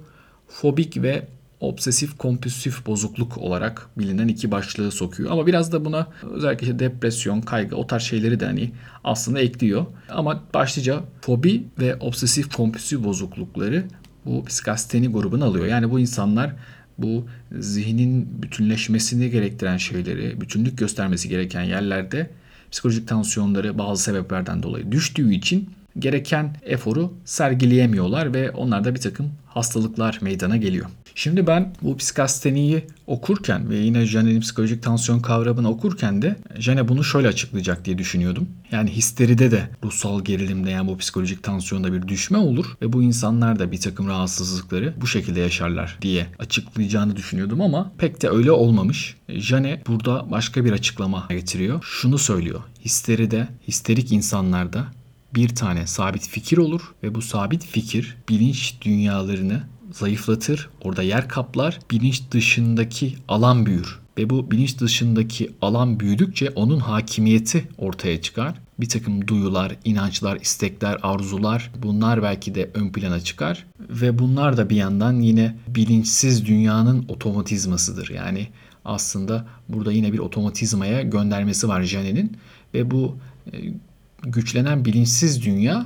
Fobik 0.47 1.01
ve 1.01 1.27
obsesif 1.59 2.17
kompulsif 2.17 2.85
bozukluk 2.85 3.37
olarak 3.37 3.89
bilinen 3.97 4.27
iki 4.27 4.51
başlığı 4.51 4.91
sokuyor. 4.91 5.31
Ama 5.31 5.47
biraz 5.47 5.71
da 5.71 5.85
buna 5.85 6.07
özellikle 6.31 6.67
işte 6.67 6.79
depresyon, 6.79 7.41
kaygı 7.41 7.75
o 7.75 7.87
tarz 7.87 8.03
şeyleri 8.03 8.39
de 8.39 8.45
hani 8.45 8.71
aslında 9.03 9.39
ekliyor. 9.39 9.85
Ama 10.09 10.43
başlıca 10.53 11.03
fobi 11.21 11.63
ve 11.79 11.95
obsesif 11.95 12.55
kompulsif 12.55 13.03
bozuklukları 13.03 13.83
bu 14.25 14.45
psikasteni 14.45 15.07
grubunu 15.07 15.45
alıyor. 15.45 15.65
Yani 15.65 15.91
bu 15.91 15.99
insanlar 15.99 16.55
bu 16.97 17.25
zihnin 17.59 18.41
bütünleşmesini 18.41 19.31
gerektiren 19.31 19.77
şeyleri, 19.77 20.41
bütünlük 20.41 20.77
göstermesi 20.77 21.29
gereken 21.29 21.63
yerlerde 21.63 22.29
psikolojik 22.71 23.07
tansiyonları 23.07 23.77
bazı 23.77 24.03
sebeplerden 24.03 24.63
dolayı 24.63 24.91
düştüğü 24.91 25.33
için 25.33 25.69
gereken 25.99 26.55
eforu 26.63 27.13
sergileyemiyorlar 27.25 28.33
ve 28.33 28.51
onlarda 28.51 28.95
bir 28.95 28.99
takım 28.99 29.31
hastalıklar 29.47 30.17
meydana 30.21 30.57
geliyor. 30.57 30.85
Şimdi 31.19 31.47
ben 31.47 31.73
bu 31.81 31.97
psikasteniyi 31.97 32.83
okurken 33.07 33.69
ve 33.69 33.75
yine 33.75 34.05
Jane'nin 34.05 34.41
psikolojik 34.41 34.83
tansiyon 34.83 35.19
kavramını 35.19 35.69
okurken 35.69 36.21
de 36.21 36.35
Jane 36.59 36.87
bunu 36.87 37.03
şöyle 37.03 37.27
açıklayacak 37.27 37.85
diye 37.85 37.97
düşünüyordum. 37.97 38.49
Yani 38.71 38.91
histeride 38.91 39.51
de 39.51 39.69
ruhsal 39.83 40.23
gerilimde 40.23 40.69
yani 40.69 40.87
bu 40.87 40.97
psikolojik 40.97 41.43
tansiyonda 41.43 41.93
bir 41.93 42.07
düşme 42.07 42.37
olur 42.37 42.65
ve 42.81 42.93
bu 42.93 43.03
insanlar 43.03 43.59
da 43.59 43.71
bir 43.71 43.79
takım 43.79 44.07
rahatsızlıkları 44.07 44.93
bu 45.01 45.07
şekilde 45.07 45.39
yaşarlar 45.39 45.97
diye 46.01 46.27
açıklayacağını 46.39 47.15
düşünüyordum 47.15 47.61
ama 47.61 47.91
pek 47.97 48.21
de 48.21 48.29
öyle 48.29 48.51
olmamış. 48.51 49.17
Jane 49.29 49.81
burada 49.87 50.31
başka 50.31 50.65
bir 50.65 50.71
açıklama 50.71 51.25
getiriyor. 51.29 51.83
Şunu 51.83 52.17
söylüyor. 52.17 52.61
Histeride, 52.85 53.47
histerik 53.67 54.11
insanlarda 54.11 54.85
bir 55.35 55.49
tane 55.49 55.87
sabit 55.87 56.27
fikir 56.27 56.57
olur 56.57 56.81
ve 57.03 57.15
bu 57.15 57.21
sabit 57.21 57.65
fikir 57.65 58.17
bilinç 58.29 58.75
dünyalarını 58.81 59.63
zayıflatır, 59.91 60.69
orada 60.81 61.03
yer 61.03 61.27
kaplar, 61.27 61.79
bilinç 61.91 62.21
dışındaki 62.31 63.15
alan 63.27 63.65
büyür. 63.65 63.99
Ve 64.17 64.29
bu 64.29 64.51
bilinç 64.51 64.79
dışındaki 64.79 65.51
alan 65.61 65.99
büyüdükçe 65.99 66.49
onun 66.49 66.79
hakimiyeti 66.79 67.67
ortaya 67.77 68.21
çıkar. 68.21 68.55
Bir 68.79 68.89
takım 68.89 69.27
duyular, 69.27 69.75
inançlar, 69.85 70.39
istekler, 70.41 70.97
arzular 71.03 71.71
bunlar 71.83 72.23
belki 72.23 72.55
de 72.55 72.69
ön 72.73 72.89
plana 72.89 73.19
çıkar. 73.19 73.65
Ve 73.89 74.19
bunlar 74.19 74.57
da 74.57 74.69
bir 74.69 74.75
yandan 74.75 75.13
yine 75.13 75.55
bilinçsiz 75.67 76.45
dünyanın 76.45 77.05
otomatizmasıdır. 77.07 78.09
Yani 78.09 78.47
aslında 78.85 79.45
burada 79.69 79.91
yine 79.91 80.13
bir 80.13 80.19
otomatizmaya 80.19 81.01
göndermesi 81.01 81.67
var 81.67 81.83
Janet'in. 81.83 82.37
Ve 82.73 82.91
bu 82.91 83.17
e, 83.53 83.57
güçlenen 84.23 84.85
bilinçsiz 84.85 85.45
dünya 85.45 85.85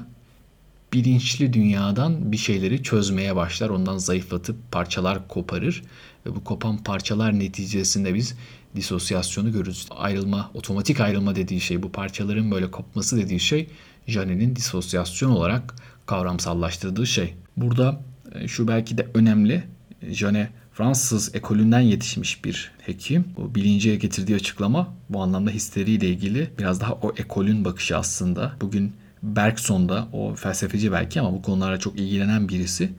bilinçli 0.93 1.53
dünyadan 1.53 2.31
bir 2.31 2.37
şeyleri 2.37 2.83
çözmeye 2.83 3.35
başlar. 3.35 3.69
Ondan 3.69 3.97
zayıflatıp 3.97 4.71
parçalar 4.71 5.27
koparır 5.27 5.83
ve 6.25 6.35
bu 6.35 6.43
kopan 6.43 6.77
parçalar 6.77 7.39
neticesinde 7.39 8.13
biz 8.13 8.35
disosyasyonu 8.75 9.51
görürüz. 9.51 9.87
Ayrılma, 9.91 10.51
otomatik 10.53 10.99
ayrılma 10.99 11.35
dediği 11.35 11.61
şey, 11.61 11.83
bu 11.83 11.91
parçaların 11.91 12.51
böyle 12.51 12.71
kopması 12.71 13.17
dediği 13.17 13.39
şey 13.39 13.69
Janet'in 14.07 14.55
disosyasyon 14.55 15.31
olarak 15.31 15.75
kavramsallaştırdığı 16.05 17.07
şey. 17.07 17.33
Burada 17.57 18.01
e, 18.35 18.47
şu 18.47 18.67
belki 18.67 18.97
de 18.97 19.07
önemli. 19.13 19.63
Janet 20.09 20.49
Fransız 20.73 21.35
ekolünden 21.35 21.79
yetişmiş 21.79 22.45
bir 22.45 22.71
hekim. 22.85 23.25
Bu 23.37 23.55
bilinciye 23.55 23.95
getirdiği 23.95 24.35
açıklama 24.35 24.93
bu 25.09 25.21
anlamda 25.21 25.51
histeriyle 25.51 26.09
ilgili 26.09 26.49
biraz 26.59 26.81
daha 26.81 26.93
o 26.93 27.13
ekolün 27.17 27.65
bakışı 27.65 27.97
aslında. 27.97 28.55
Bugün 28.61 28.93
Bergson 29.23 29.89
da 29.89 30.07
o 30.13 30.35
felsefeci 30.35 30.91
belki 30.91 31.21
ama 31.21 31.33
bu 31.33 31.41
konularla 31.41 31.79
çok 31.79 31.99
ilgilenen 31.99 32.49
birisi. 32.49 32.89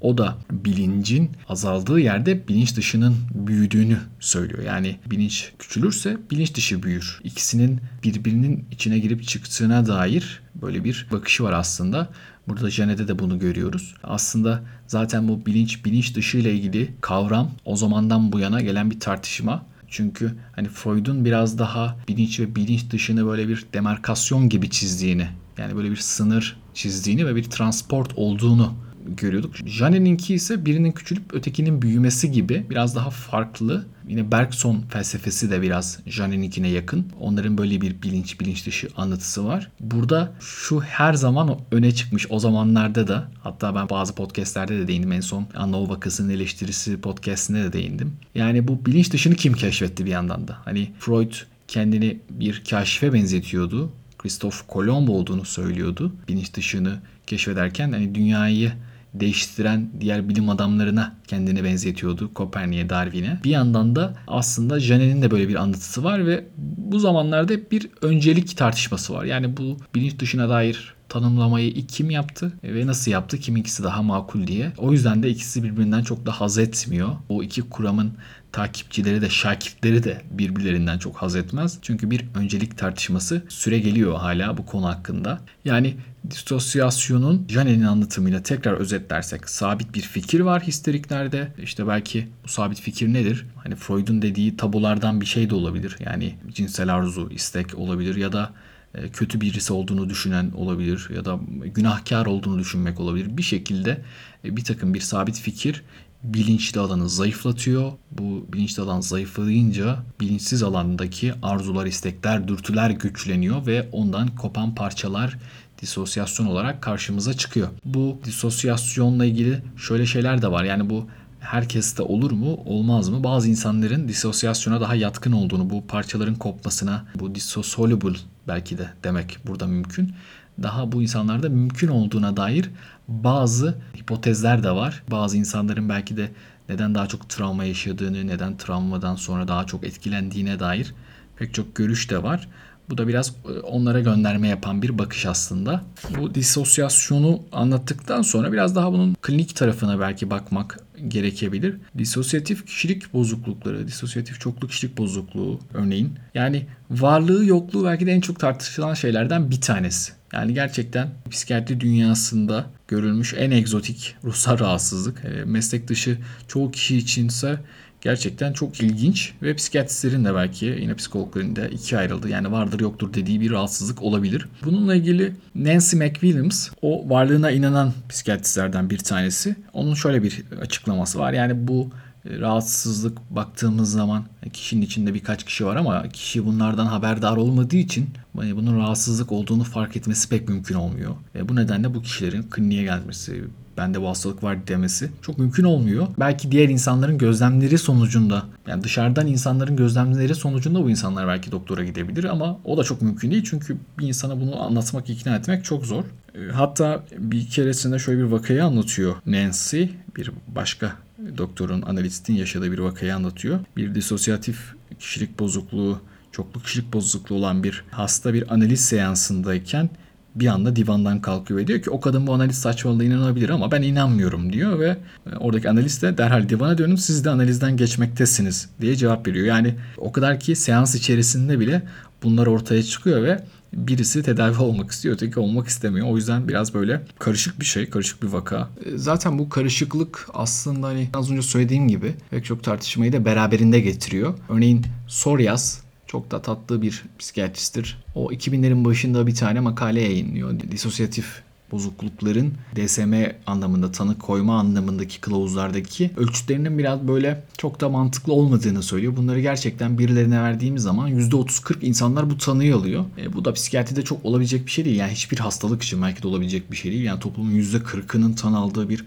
O 0.00 0.18
da 0.18 0.36
bilincin 0.50 1.30
azaldığı 1.48 2.00
yerde 2.00 2.48
bilinç 2.48 2.76
dışının 2.76 3.16
büyüdüğünü 3.34 3.98
söylüyor. 4.20 4.62
Yani 4.62 4.96
bilinç 5.10 5.52
küçülürse 5.58 6.16
bilinç 6.30 6.54
dışı 6.54 6.82
büyür. 6.82 7.20
İkisinin 7.24 7.80
birbirinin 8.02 8.64
içine 8.70 8.98
girip 8.98 9.28
çıktığına 9.28 9.86
dair 9.86 10.42
böyle 10.54 10.84
bir 10.84 11.06
bakışı 11.12 11.44
var 11.44 11.52
aslında. 11.52 12.08
Burada 12.48 12.70
Janet'de 12.70 13.08
de 13.08 13.18
bunu 13.18 13.38
görüyoruz. 13.38 13.94
Aslında 14.02 14.62
zaten 14.86 15.28
bu 15.28 15.46
bilinç 15.46 15.84
bilinç 15.84 16.16
dışı 16.16 16.38
ile 16.38 16.54
ilgili 16.54 16.94
kavram 17.00 17.50
o 17.64 17.76
zamandan 17.76 18.32
bu 18.32 18.38
yana 18.38 18.60
gelen 18.60 18.90
bir 18.90 19.00
tartışma. 19.00 19.66
Çünkü 19.94 20.34
hani 20.56 20.68
Freud'un 20.68 21.24
biraz 21.24 21.58
daha 21.58 21.96
bilinç 22.08 22.40
ve 22.40 22.56
bilinç 22.56 22.90
dışını 22.90 23.26
böyle 23.26 23.48
bir 23.48 23.66
demarkasyon 23.74 24.48
gibi 24.48 24.70
çizdiğini 24.70 25.28
yani 25.58 25.76
böyle 25.76 25.90
bir 25.90 25.96
sınır 25.96 26.56
çizdiğini 26.74 27.26
ve 27.26 27.36
bir 27.36 27.44
transport 27.44 28.12
olduğunu 28.16 28.74
görüyorduk. 29.06 29.54
Jane'ninki 29.66 30.34
ise 30.34 30.66
birinin 30.66 30.92
küçülüp 30.92 31.34
ötekinin 31.34 31.82
büyümesi 31.82 32.30
gibi 32.32 32.66
biraz 32.70 32.96
daha 32.96 33.10
farklı. 33.10 33.86
Yine 34.08 34.32
Bergson 34.32 34.84
felsefesi 34.88 35.50
de 35.50 35.62
biraz 35.62 35.98
Jane'ninkine 36.06 36.68
yakın. 36.68 37.06
Onların 37.20 37.58
böyle 37.58 37.80
bir 37.80 38.02
bilinç 38.02 38.40
bilinç 38.40 38.66
dışı 38.66 38.88
anlatısı 38.96 39.46
var. 39.46 39.70
Burada 39.80 40.32
şu 40.40 40.80
her 40.80 41.14
zaman 41.14 41.58
öne 41.70 41.94
çıkmış 41.94 42.26
o 42.30 42.38
zamanlarda 42.38 43.08
da 43.08 43.30
hatta 43.42 43.74
ben 43.74 43.88
bazı 43.88 44.14
podcastlerde 44.14 44.78
de 44.78 44.88
değindim. 44.88 45.12
En 45.12 45.20
son 45.20 45.46
Anna 45.54 45.88
vakasının 45.88 46.30
eleştirisi 46.30 47.00
podcastinde 47.00 47.64
de 47.64 47.72
değindim. 47.72 48.12
Yani 48.34 48.68
bu 48.68 48.86
bilinç 48.86 49.12
dışını 49.12 49.34
kim 49.34 49.52
keşfetti 49.52 50.04
bir 50.04 50.10
yandan 50.10 50.48
da? 50.48 50.56
Hani 50.64 50.92
Freud 50.98 51.32
kendini 51.68 52.18
bir 52.30 52.62
kaşife 52.70 53.12
benzetiyordu 53.12 53.92
Christoph 54.24 54.56
Kolomb 54.68 55.08
olduğunu 55.08 55.44
söylüyordu. 55.44 56.12
Bilinç 56.28 56.54
dışını 56.54 57.00
keşfederken 57.26 57.92
hani 57.92 58.14
dünyayı 58.14 58.72
değiştiren 59.14 59.90
diğer 60.00 60.28
bilim 60.28 60.48
adamlarına 60.48 61.16
kendini 61.26 61.64
benzetiyordu 61.64 62.34
Kopernik'e, 62.34 62.88
Darwin'e. 62.90 63.40
Bir 63.44 63.50
yandan 63.50 63.96
da 63.96 64.14
aslında 64.26 64.80
Janet'in 64.80 65.22
de 65.22 65.30
böyle 65.30 65.48
bir 65.48 65.54
anlatısı 65.54 66.04
var 66.04 66.26
ve 66.26 66.44
bu 66.58 66.98
zamanlarda 66.98 67.70
bir 67.70 67.88
öncelik 68.02 68.56
tartışması 68.56 69.14
var. 69.14 69.24
Yani 69.24 69.56
bu 69.56 69.76
bilinç 69.94 70.18
dışına 70.18 70.48
dair 70.48 70.94
tanımlamayı 71.08 71.68
ilk 71.68 71.88
kim 71.88 72.10
yaptı 72.10 72.52
ve 72.64 72.86
nasıl 72.86 73.10
yaptı? 73.10 73.38
Kiminkisi 73.38 73.82
daha 73.82 74.02
makul 74.02 74.46
diye. 74.46 74.72
O 74.78 74.92
yüzden 74.92 75.22
de 75.22 75.30
ikisi 75.30 75.62
birbirinden 75.62 76.02
çok 76.02 76.26
da 76.26 76.32
haz 76.32 76.58
etmiyor. 76.58 77.08
O 77.28 77.42
iki 77.42 77.62
kuramın 77.62 78.12
takipçileri 78.52 79.22
de 79.22 79.30
şakirtleri 79.30 80.04
de 80.04 80.22
birbirlerinden 80.30 80.98
çok 80.98 81.16
haz 81.16 81.36
etmez. 81.36 81.78
Çünkü 81.82 82.10
bir 82.10 82.24
öncelik 82.34 82.78
tartışması 82.78 83.42
süre 83.48 83.78
geliyor 83.78 84.16
hala 84.16 84.56
bu 84.56 84.66
konu 84.66 84.86
hakkında. 84.86 85.40
Yani 85.64 85.96
disosyasyonun 86.30 87.46
Janet'in 87.48 87.82
anlatımıyla 87.82 88.42
tekrar 88.42 88.72
özetlersek 88.72 89.50
sabit 89.50 89.94
bir 89.94 90.00
fikir 90.00 90.40
var 90.40 90.62
histeriklerde. 90.62 91.52
İşte 91.62 91.88
belki 91.88 92.28
bu 92.44 92.48
sabit 92.48 92.80
fikir 92.80 93.12
nedir? 93.12 93.46
Hani 93.62 93.76
Freud'un 93.76 94.22
dediği 94.22 94.56
tabulardan 94.56 95.20
bir 95.20 95.26
şey 95.26 95.50
de 95.50 95.54
olabilir. 95.54 95.96
Yani 96.00 96.34
cinsel 96.54 96.94
arzu, 96.94 97.30
istek 97.30 97.74
olabilir 97.78 98.16
ya 98.16 98.32
da 98.32 98.52
e, 98.94 99.08
kötü 99.08 99.40
birisi 99.40 99.72
olduğunu 99.72 100.10
düşünen 100.10 100.50
olabilir 100.56 101.08
ya 101.14 101.24
da 101.24 101.38
günahkar 101.74 102.26
olduğunu 102.26 102.58
düşünmek 102.58 103.00
olabilir. 103.00 103.36
Bir 103.36 103.42
şekilde 103.42 104.00
e, 104.44 104.56
bir 104.56 104.64
takım 104.64 104.94
bir 104.94 105.00
sabit 105.00 105.40
fikir 105.40 105.82
bilinçli 106.24 106.80
alanı 106.80 107.08
zayıflatıyor. 107.08 107.92
Bu 108.10 108.46
bilinçli 108.52 108.82
alan 108.82 109.00
zayıflayınca 109.00 109.98
bilinçsiz 110.20 110.62
alandaki 110.62 111.32
arzular, 111.42 111.86
istekler, 111.86 112.48
dürtüler 112.48 112.90
güçleniyor 112.90 113.66
ve 113.66 113.88
ondan 113.92 114.28
kopan 114.28 114.74
parçalar 114.74 115.38
disosyasyon 115.84 116.46
olarak 116.46 116.82
karşımıza 116.82 117.34
çıkıyor. 117.34 117.68
Bu 117.84 118.18
disosyasyonla 118.24 119.24
ilgili 119.24 119.62
şöyle 119.76 120.06
şeyler 120.06 120.42
de 120.42 120.50
var. 120.50 120.64
Yani 120.64 120.90
bu 120.90 121.06
herkeste 121.40 122.02
olur 122.02 122.30
mu 122.30 122.54
olmaz 122.64 123.08
mı? 123.08 123.24
Bazı 123.24 123.48
insanların 123.48 124.08
disosyasyona 124.08 124.80
daha 124.80 124.94
yatkın 124.94 125.32
olduğunu, 125.32 125.70
bu 125.70 125.86
parçaların 125.86 126.34
kopmasına, 126.34 127.04
bu 127.14 127.34
dissoluble 127.34 128.18
belki 128.48 128.78
de 128.78 128.88
demek 129.04 129.38
burada 129.46 129.66
mümkün. 129.66 130.14
Daha 130.62 130.92
bu 130.92 131.02
insanlarda 131.02 131.48
mümkün 131.48 131.88
olduğuna 131.88 132.36
dair 132.36 132.70
bazı 133.08 133.78
hipotezler 133.96 134.62
de 134.62 134.70
var. 134.70 135.02
Bazı 135.10 135.36
insanların 135.36 135.88
belki 135.88 136.16
de 136.16 136.30
neden 136.68 136.94
daha 136.94 137.06
çok 137.06 137.28
travma 137.28 137.64
yaşadığını, 137.64 138.26
neden 138.26 138.56
travmadan 138.56 139.16
sonra 139.16 139.48
daha 139.48 139.66
çok 139.66 139.84
etkilendiğine 139.84 140.60
dair 140.60 140.94
pek 141.36 141.54
çok 141.54 141.74
görüş 141.74 142.10
de 142.10 142.22
var. 142.22 142.48
Bu 142.90 142.98
da 142.98 143.08
biraz 143.08 143.28
e, 143.28 143.58
onlara 143.58 144.00
gönderme 144.00 144.48
yapan 144.48 144.82
bir 144.82 144.98
bakış 144.98 145.26
aslında. 145.26 145.84
Bu 146.18 146.34
disosyasyonu 146.34 147.42
anlattıktan 147.52 148.22
sonra 148.22 148.52
biraz 148.52 148.76
daha 148.76 148.92
bunun 148.92 149.16
klinik 149.22 149.56
tarafına 149.56 150.00
belki 150.00 150.30
bakmak 150.30 150.78
gerekebilir. 151.08 151.76
Disosyatif 151.98 152.66
kişilik 152.66 153.14
bozuklukları, 153.14 153.88
disosyatif 153.88 154.40
çoklu 154.40 154.68
kişilik 154.68 154.98
bozukluğu 154.98 155.60
örneğin. 155.74 156.12
Yani 156.34 156.66
varlığı 156.90 157.44
yokluğu 157.44 157.84
belki 157.84 158.06
de 158.06 158.12
en 158.12 158.20
çok 158.20 158.40
tartışılan 158.40 158.94
şeylerden 158.94 159.50
bir 159.50 159.60
tanesi. 159.60 160.12
Yani 160.32 160.54
gerçekten 160.54 161.10
psikiyatri 161.30 161.80
dünyasında 161.80 162.66
görülmüş 162.88 163.34
en 163.38 163.50
egzotik 163.50 164.16
ruhsal 164.24 164.58
rahatsızlık. 164.58 165.24
E, 165.24 165.44
meslek 165.44 165.88
dışı 165.88 166.18
çoğu 166.48 166.70
kişi 166.70 166.96
içinse 166.96 167.58
gerçekten 168.04 168.52
çok 168.52 168.80
ilginç 168.80 169.32
ve 169.42 169.54
psikiyatristlerin 169.54 170.24
de 170.24 170.34
belki 170.34 170.66
yine 170.66 170.94
psikologların 170.94 171.56
da 171.56 171.68
ikiye 171.68 172.00
ayrıldı. 172.00 172.28
Yani 172.28 172.52
vardır 172.52 172.80
yoktur 172.80 173.14
dediği 173.14 173.40
bir 173.40 173.50
rahatsızlık 173.50 174.02
olabilir. 174.02 174.48
Bununla 174.64 174.94
ilgili 174.94 175.32
Nancy 175.54 175.96
McWilliams 175.96 176.70
o 176.82 177.10
varlığına 177.10 177.50
inanan 177.50 177.92
psikiyatristlerden 178.08 178.90
bir 178.90 178.98
tanesi. 178.98 179.56
Onun 179.72 179.94
şöyle 179.94 180.22
bir 180.22 180.42
açıklaması 180.60 181.18
var. 181.18 181.32
Yani 181.32 181.68
bu 181.68 181.90
e, 182.24 182.38
rahatsızlık 182.38 183.18
baktığımız 183.30 183.92
zaman 183.92 184.24
kişinin 184.52 184.82
içinde 184.82 185.14
birkaç 185.14 185.44
kişi 185.44 185.66
var 185.66 185.76
ama 185.76 186.08
kişi 186.08 186.46
bunlardan 186.46 186.86
haberdar 186.86 187.36
olmadığı 187.36 187.76
için 187.76 188.08
e, 188.42 188.56
bunun 188.56 188.78
rahatsızlık 188.78 189.32
olduğunu 189.32 189.64
fark 189.64 189.96
etmesi 189.96 190.28
pek 190.28 190.48
mümkün 190.48 190.74
olmuyor. 190.74 191.14
Ve 191.34 191.48
bu 191.48 191.56
nedenle 191.56 191.94
bu 191.94 192.02
kişilerin 192.02 192.42
kliniğe 192.42 192.82
gelmesi, 192.82 193.44
bende 193.78 194.02
bu 194.02 194.08
hastalık 194.08 194.42
var 194.42 194.66
demesi 194.66 195.10
çok 195.22 195.38
mümkün 195.38 195.64
olmuyor. 195.64 196.06
Belki 196.18 196.52
diğer 196.52 196.68
insanların 196.68 197.18
gözlemleri 197.18 197.78
sonucunda 197.78 198.42
yani 198.66 198.84
dışarıdan 198.84 199.26
insanların 199.26 199.76
gözlemleri 199.76 200.34
sonucunda 200.34 200.84
bu 200.84 200.90
insanlar 200.90 201.28
belki 201.28 201.52
doktora 201.52 201.84
gidebilir 201.84 202.24
ama 202.24 202.58
o 202.64 202.76
da 202.76 202.84
çok 202.84 203.02
mümkün 203.02 203.30
değil 203.30 203.44
çünkü 203.50 203.76
bir 203.98 204.08
insana 204.08 204.40
bunu 204.40 204.62
anlatmak, 204.62 205.10
ikna 205.10 205.36
etmek 205.36 205.64
çok 205.64 205.86
zor. 205.86 206.04
E, 206.34 206.52
hatta 206.52 207.04
bir 207.18 207.48
keresinde 207.48 207.98
şöyle 207.98 208.18
bir 208.18 208.24
vakayı 208.24 208.64
anlatıyor 208.64 209.14
Nancy, 209.26 209.84
bir 210.16 210.30
başka 210.48 210.96
doktorun, 211.38 211.82
analistin 211.82 212.34
yaşadığı 212.34 212.72
bir 212.72 212.78
vakayı 212.78 213.14
anlatıyor. 213.14 213.60
Bir 213.76 213.94
disosyatif 213.94 214.74
kişilik 214.98 215.38
bozukluğu, 215.38 216.00
çoklu 216.32 216.62
kişilik 216.62 216.92
bozukluğu 216.92 217.34
olan 217.34 217.64
bir 217.64 217.84
hasta 217.90 218.34
bir 218.34 218.54
analiz 218.54 218.84
seansındayken 218.84 219.90
bir 220.34 220.46
anda 220.46 220.76
divandan 220.76 221.20
kalkıyor 221.20 221.60
ve 221.60 221.66
diyor 221.66 221.82
ki 221.82 221.90
o 221.90 222.00
kadın 222.00 222.26
bu 222.26 222.34
analiz 222.34 222.58
saçmalığına 222.58 223.04
inanabilir 223.04 223.48
ama 223.48 223.70
ben 223.70 223.82
inanmıyorum 223.82 224.52
diyor 224.52 224.78
ve 224.78 224.96
e, 225.32 225.36
oradaki 225.36 225.70
analist 225.70 226.02
de 226.02 226.18
derhal 226.18 226.48
divana 226.48 226.78
dönün 226.78 226.96
siz 226.96 227.24
de 227.24 227.30
analizden 227.30 227.76
geçmektesiniz 227.76 228.68
diye 228.80 228.96
cevap 228.96 229.26
veriyor. 229.26 229.46
Yani 229.46 229.74
o 229.96 230.12
kadar 230.12 230.40
ki 230.40 230.56
seans 230.56 230.94
içerisinde 230.94 231.60
bile 231.60 231.82
bunlar 232.22 232.46
ortaya 232.46 232.82
çıkıyor 232.82 233.22
ve 233.22 233.40
birisi 233.76 234.22
tedavi 234.22 234.58
olmak 234.58 234.90
istiyor, 234.90 235.14
öteki 235.14 235.40
olmak 235.40 235.68
istemiyor. 235.68 236.06
O 236.10 236.16
yüzden 236.16 236.48
biraz 236.48 236.74
böyle 236.74 237.02
karışık 237.18 237.60
bir 237.60 237.64
şey, 237.64 237.90
karışık 237.90 238.22
bir 238.22 238.28
vaka. 238.28 238.68
E, 238.84 238.98
zaten 238.98 239.38
bu 239.38 239.48
karışıklık 239.48 240.28
aslında 240.34 240.86
hani 240.86 241.08
az 241.14 241.30
önce 241.30 241.42
söylediğim 241.42 241.88
gibi 241.88 242.14
pek 242.30 242.44
çok 242.44 242.64
tartışmayı 242.64 243.12
da 243.12 243.24
beraberinde 243.24 243.80
getiriyor. 243.80 244.34
Örneğin 244.48 244.86
Soryas 245.08 245.83
çok 246.14 246.30
da 246.30 246.42
tatlı 246.42 246.82
bir 246.82 247.02
psikiyatristtir. 247.18 247.98
O 248.14 248.32
2000'lerin 248.32 248.84
başında 248.84 249.26
bir 249.26 249.34
tane 249.34 249.60
makale 249.60 250.00
yayınlıyor. 250.00 250.60
Disosyatif 250.70 251.42
bozuklukların 251.72 252.52
DSM 252.76 253.14
anlamında 253.46 253.92
tanı 253.92 254.18
koyma 254.18 254.58
anlamındaki 254.58 255.20
kılavuzlardaki 255.20 256.10
ölçütlerinin 256.16 256.78
biraz 256.78 257.08
böyle 257.08 257.42
çok 257.58 257.80
da 257.80 257.88
mantıklı 257.88 258.32
olmadığını 258.32 258.82
söylüyor. 258.82 259.16
Bunları 259.16 259.40
gerçekten 259.40 259.98
birilerine 259.98 260.42
verdiğimiz 260.42 260.82
zaman 260.82 261.10
%30-40 261.10 261.84
insanlar 261.84 262.30
bu 262.30 262.38
tanıyı 262.38 262.76
alıyor. 262.76 263.04
E, 263.18 263.32
bu 263.32 263.44
da 263.44 263.52
psikiyatride 263.52 264.02
çok 264.02 264.24
olabilecek 264.24 264.66
bir 264.66 264.70
şey 264.70 264.84
değil. 264.84 264.96
Yani 264.96 265.12
hiçbir 265.12 265.38
hastalık 265.38 265.82
için 265.82 266.02
belki 266.02 266.22
de 266.22 266.28
olabilecek 266.28 266.70
bir 266.70 266.76
şey 266.76 266.92
değil. 266.92 267.04
Yani 267.04 267.20
toplumun 267.20 267.52
%40'ının 267.52 268.32
tanı 268.34 268.58
aldığı 268.58 268.88
bir 268.88 269.04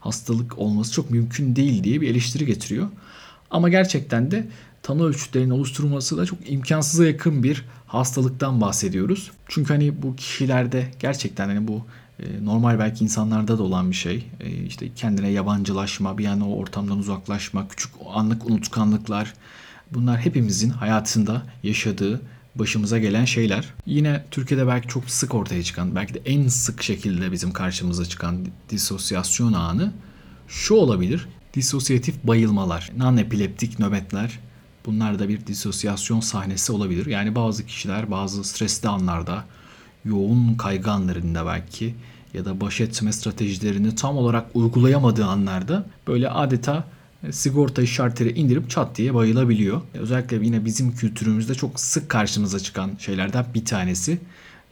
hastalık 0.00 0.58
olması 0.58 0.92
çok 0.92 1.10
mümkün 1.10 1.56
değil 1.56 1.84
diye 1.84 2.00
bir 2.00 2.10
eleştiri 2.10 2.46
getiriyor. 2.46 2.88
Ama 3.50 3.68
gerçekten 3.68 4.30
de 4.30 4.46
tanı 4.86 5.04
ölçütlerinin 5.04 5.50
oluşturulması 5.50 6.16
da 6.16 6.26
çok 6.26 6.50
imkansıza 6.50 7.06
yakın 7.06 7.42
bir 7.42 7.64
hastalıktan 7.86 8.60
bahsediyoruz. 8.60 9.30
Çünkü 9.48 9.72
hani 9.72 10.02
bu 10.02 10.16
kişilerde 10.16 10.90
gerçekten 10.98 11.48
hani 11.48 11.68
bu 11.68 11.84
e, 12.18 12.44
normal 12.44 12.78
belki 12.78 13.04
insanlarda 13.04 13.58
da 13.58 13.62
olan 13.62 13.90
bir 13.90 13.96
şey. 13.96 14.26
E, 14.40 14.50
işte 14.50 14.94
kendine 14.94 15.28
yabancılaşma, 15.28 16.18
bir 16.18 16.24
yani 16.24 16.44
o 16.44 16.56
ortamdan 16.56 16.98
uzaklaşma, 16.98 17.68
küçük 17.68 17.90
anlık 18.14 18.50
unutkanlıklar. 18.50 19.34
Bunlar 19.90 20.20
hepimizin 20.20 20.70
hayatında 20.70 21.42
yaşadığı 21.62 22.20
başımıza 22.54 22.98
gelen 22.98 23.24
şeyler. 23.24 23.74
Yine 23.86 24.24
Türkiye'de 24.30 24.66
belki 24.66 24.88
çok 24.88 25.10
sık 25.10 25.34
ortaya 25.34 25.62
çıkan, 25.62 25.94
belki 25.94 26.14
de 26.14 26.20
en 26.24 26.48
sık 26.48 26.82
şekilde 26.82 27.32
bizim 27.32 27.52
karşımıza 27.52 28.04
çıkan 28.04 28.46
disosyasyon 28.70 29.52
anı 29.52 29.92
şu 30.48 30.74
olabilir. 30.74 31.28
Disosyatif 31.54 32.24
bayılmalar, 32.24 32.90
non-epileptik 32.98 33.80
nöbetler 33.80 34.45
Bunlar 34.86 35.18
da 35.18 35.28
bir 35.28 35.46
disosyasyon 35.46 36.20
sahnesi 36.20 36.72
olabilir. 36.72 37.06
Yani 37.06 37.34
bazı 37.34 37.66
kişiler 37.66 38.10
bazı 38.10 38.44
stresli 38.44 38.88
anlarda, 38.88 39.44
yoğun 40.04 40.54
kaygı 40.54 40.90
anlarında 40.90 41.46
belki 41.46 41.94
ya 42.34 42.44
da 42.44 42.60
baş 42.60 42.80
etme 42.80 43.12
stratejilerini 43.12 43.94
tam 43.94 44.16
olarak 44.16 44.46
uygulayamadığı 44.54 45.24
anlarda 45.24 45.86
böyle 46.06 46.30
adeta 46.30 46.84
e, 47.22 47.32
sigorta 47.32 47.86
şarteri 47.86 48.32
indirip 48.32 48.70
çat 48.70 48.96
diye 48.96 49.14
bayılabiliyor. 49.14 49.80
E, 49.94 49.98
özellikle 49.98 50.44
yine 50.44 50.64
bizim 50.64 50.96
kültürümüzde 50.96 51.54
çok 51.54 51.80
sık 51.80 52.08
karşımıza 52.08 52.60
çıkan 52.60 52.90
şeylerden 52.98 53.46
bir 53.54 53.64
tanesi. 53.64 54.18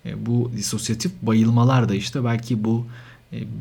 E, 0.07 0.27
bu 0.27 0.53
disosyatif 0.57 1.13
bayılmalar 1.23 1.89
da 1.89 1.95
işte 1.95 2.25
belki 2.25 2.65
bu 2.65 2.87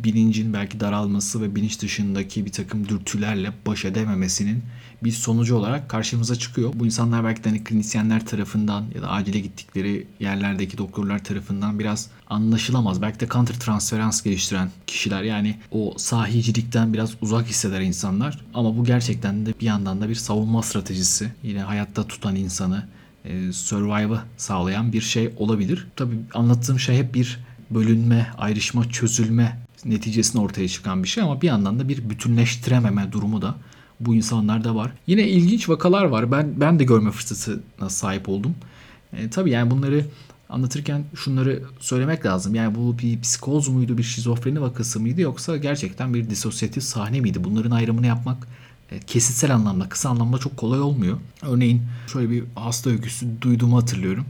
bilincin 0.03 0.53
belki 0.53 0.79
daralması 0.79 1.41
ve 1.41 1.55
bilinç 1.55 1.81
dışındaki 1.81 2.45
bir 2.45 2.51
takım 2.51 2.89
dürtülerle 2.89 3.51
baş 3.65 3.85
edememesinin 3.85 4.63
bir 5.03 5.11
sonucu 5.11 5.55
olarak 5.55 5.89
karşımıza 5.89 6.35
çıkıyor. 6.35 6.73
Bu 6.75 6.85
insanlar 6.85 7.23
belki 7.23 7.43
de 7.43 7.49
hani 7.49 7.63
klinisyenler 7.63 8.25
tarafından 8.25 8.85
ya 8.95 9.01
da 9.01 9.09
acile 9.09 9.39
gittikleri 9.39 10.07
yerlerdeki 10.19 10.77
doktorlar 10.77 11.23
tarafından 11.23 11.79
biraz 11.79 12.09
anlaşılamaz. 12.29 13.01
Belki 13.01 13.19
de 13.19 13.27
counter 13.27 13.59
transferans 13.59 14.21
geliştiren 14.21 14.71
kişiler 14.87 15.23
yani 15.23 15.59
o 15.71 15.93
sahicilikten 15.97 16.93
biraz 16.93 17.11
uzak 17.21 17.47
hisseder 17.47 17.81
insanlar. 17.81 18.45
Ama 18.53 18.77
bu 18.77 18.83
gerçekten 18.85 19.45
de 19.45 19.53
bir 19.61 19.65
yandan 19.65 20.01
da 20.01 20.09
bir 20.09 20.15
savunma 20.15 20.61
stratejisi. 20.63 21.31
Yine 21.43 21.61
hayatta 21.61 22.07
tutan 22.07 22.35
insanı 22.35 22.87
e, 23.25 23.51
survive'ı 23.51 24.19
sağlayan 24.37 24.93
bir 24.93 25.01
şey 25.01 25.33
olabilir. 25.37 25.87
Tabii 25.95 26.15
anlattığım 26.33 26.79
şey 26.79 26.97
hep 26.97 27.13
bir 27.13 27.39
bölünme, 27.71 28.27
ayrışma, 28.37 28.89
çözülme 28.89 29.57
neticesinde 29.85 30.41
ortaya 30.41 30.67
çıkan 30.67 31.03
bir 31.03 31.07
şey 31.07 31.23
ama 31.23 31.41
bir 31.41 31.47
yandan 31.47 31.79
da 31.79 31.89
bir 31.89 32.09
bütünleştirememe 32.09 33.11
durumu 33.11 33.41
da 33.41 33.55
bu 33.99 34.15
insanlarda 34.15 34.75
var. 34.75 34.91
Yine 35.07 35.27
ilginç 35.27 35.69
vakalar 35.69 36.05
var. 36.05 36.31
Ben 36.31 36.53
ben 36.57 36.79
de 36.79 36.83
görme 36.83 37.11
fırsatına 37.11 37.89
sahip 37.89 38.29
oldum. 38.29 38.55
E, 39.13 39.29
tabii 39.29 39.51
yani 39.51 39.71
bunları 39.71 40.05
anlatırken 40.49 41.03
şunları 41.15 41.63
söylemek 41.79 42.25
lazım. 42.25 42.55
Yani 42.55 42.75
bu 42.75 42.99
bir 42.99 43.21
psikoz 43.21 43.67
muydu, 43.67 43.97
bir 43.97 44.03
şizofreni 44.03 44.61
vakası 44.61 44.99
mıydı 44.99 45.21
yoksa 45.21 45.57
gerçekten 45.57 46.13
bir 46.13 46.29
disosyatif 46.29 46.83
sahne 46.83 47.19
miydi? 47.19 47.43
Bunların 47.43 47.71
ayrımını 47.71 48.07
yapmak 48.07 48.47
e, 48.91 48.99
kesitsel 48.99 49.55
anlamda, 49.55 49.89
kısa 49.89 50.09
anlamda 50.09 50.37
çok 50.37 50.57
kolay 50.57 50.81
olmuyor. 50.81 51.17
Örneğin 51.41 51.81
şöyle 52.13 52.29
bir 52.29 52.43
hasta 52.55 52.89
öyküsü 52.89 53.41
duyduğumu 53.41 53.77
hatırlıyorum. 53.77 54.25